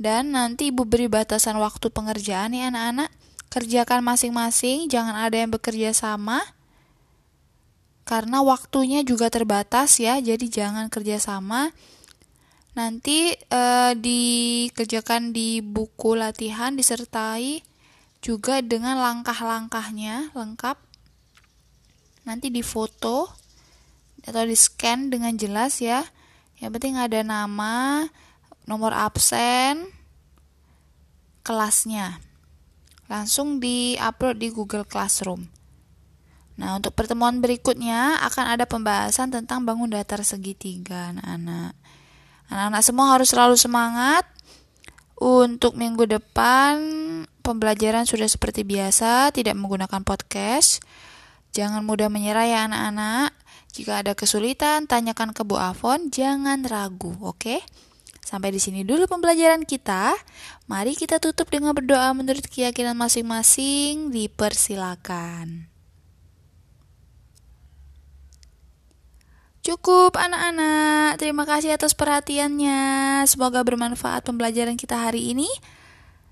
Dan 0.01 0.33
nanti 0.33 0.73
Ibu 0.73 0.89
beri 0.89 1.13
batasan 1.13 1.61
waktu 1.61 1.93
pengerjaan 1.93 2.57
ya 2.57 2.73
anak-anak 2.73 3.13
kerjakan 3.51 4.01
masing-masing, 4.07 4.87
jangan 4.87 5.19
ada 5.19 5.37
yang 5.37 5.51
bekerja 5.53 5.93
sama. 5.93 6.41
Karena 8.07 8.41
waktunya 8.41 9.03
juga 9.03 9.29
terbatas 9.29 9.99
ya, 9.99 10.17
jadi 10.23 10.47
jangan 10.47 10.87
kerja 10.89 11.19
sama. 11.19 11.75
Nanti 12.79 13.35
eh, 13.35 13.93
dikerjakan 13.99 15.35
di 15.35 15.61
buku 15.61 16.15
latihan 16.15 16.79
disertai 16.79 17.70
juga 18.21 18.61
dengan 18.61 19.01
langkah-langkahnya 19.01 20.33
lengkap. 20.37 20.77
Nanti 22.29 22.53
difoto 22.53 23.33
atau 24.25 24.43
di 24.45 24.57
scan 24.57 25.09
dengan 25.09 25.37
jelas 25.37 25.81
ya. 25.81 26.05
Yang 26.61 26.71
penting 26.77 26.97
ada 27.01 27.25
nama, 27.25 28.05
nomor 28.69 28.93
absen, 28.93 29.89
kelasnya 31.41 32.21
langsung 33.11 33.59
di-upload 33.59 34.39
di 34.39 34.49
Google 34.55 34.87
Classroom. 34.87 35.51
Nah, 36.61 36.79
untuk 36.79 36.95
pertemuan 36.95 37.43
berikutnya 37.43 38.23
akan 38.23 38.55
ada 38.55 38.69
pembahasan 38.71 39.35
tentang 39.35 39.67
bangun 39.67 39.91
datar 39.91 40.23
segitiga 40.23 41.11
anak-anak. 41.11 41.75
Anak-anak 42.53 42.83
semua 42.87 43.07
harus 43.19 43.35
selalu 43.35 43.57
semangat. 43.59 44.23
Untuk 45.21 45.77
minggu 45.77 46.09
depan 46.09 46.81
pembelajaran 47.41 48.07
sudah 48.07 48.29
seperti 48.29 48.63
biasa, 48.63 49.35
tidak 49.35 49.59
menggunakan 49.59 50.05
podcast. 50.05 50.85
Jangan 51.51 51.83
mudah 51.83 52.07
menyerah 52.07 52.47
ya 52.47 52.59
anak-anak. 52.71 53.35
Jika 53.75 54.03
ada 54.07 54.13
kesulitan, 54.15 54.87
tanyakan 54.87 55.35
ke 55.35 55.43
Bu 55.43 55.59
Avon, 55.59 56.11
jangan 56.15 56.63
ragu, 56.67 57.17
oke? 57.23 57.63
Sampai 58.23 58.55
di 58.55 58.63
sini 58.63 58.87
dulu 58.87 59.11
pembelajaran 59.11 59.67
kita. 59.67 60.15
Mari 60.71 60.95
kita 60.95 61.19
tutup 61.19 61.51
dengan 61.51 61.75
berdoa 61.75 62.15
menurut 62.15 62.47
keyakinan 62.47 62.95
masing-masing. 62.95 64.15
Dipersilakan. 64.15 65.67
Cukup 69.61 70.17
anak-anak, 70.17 71.21
terima 71.21 71.45
kasih 71.45 71.77
atas 71.77 71.93
perhatiannya. 71.93 73.23
Semoga 73.29 73.61
bermanfaat 73.61 74.25
pembelajaran 74.25 74.79
kita 74.79 74.97
hari 74.97 75.37
ini. 75.37 75.51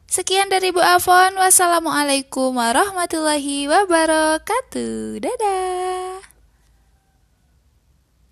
Sekian 0.09 0.49
dari 0.49 0.73
Bu 0.73 0.81
Afon. 0.81 1.37
Wassalamualaikum 1.37 2.57
warahmatullahi 2.57 3.69
wabarakatuh. 3.69 5.21
Dadah. 5.21 6.28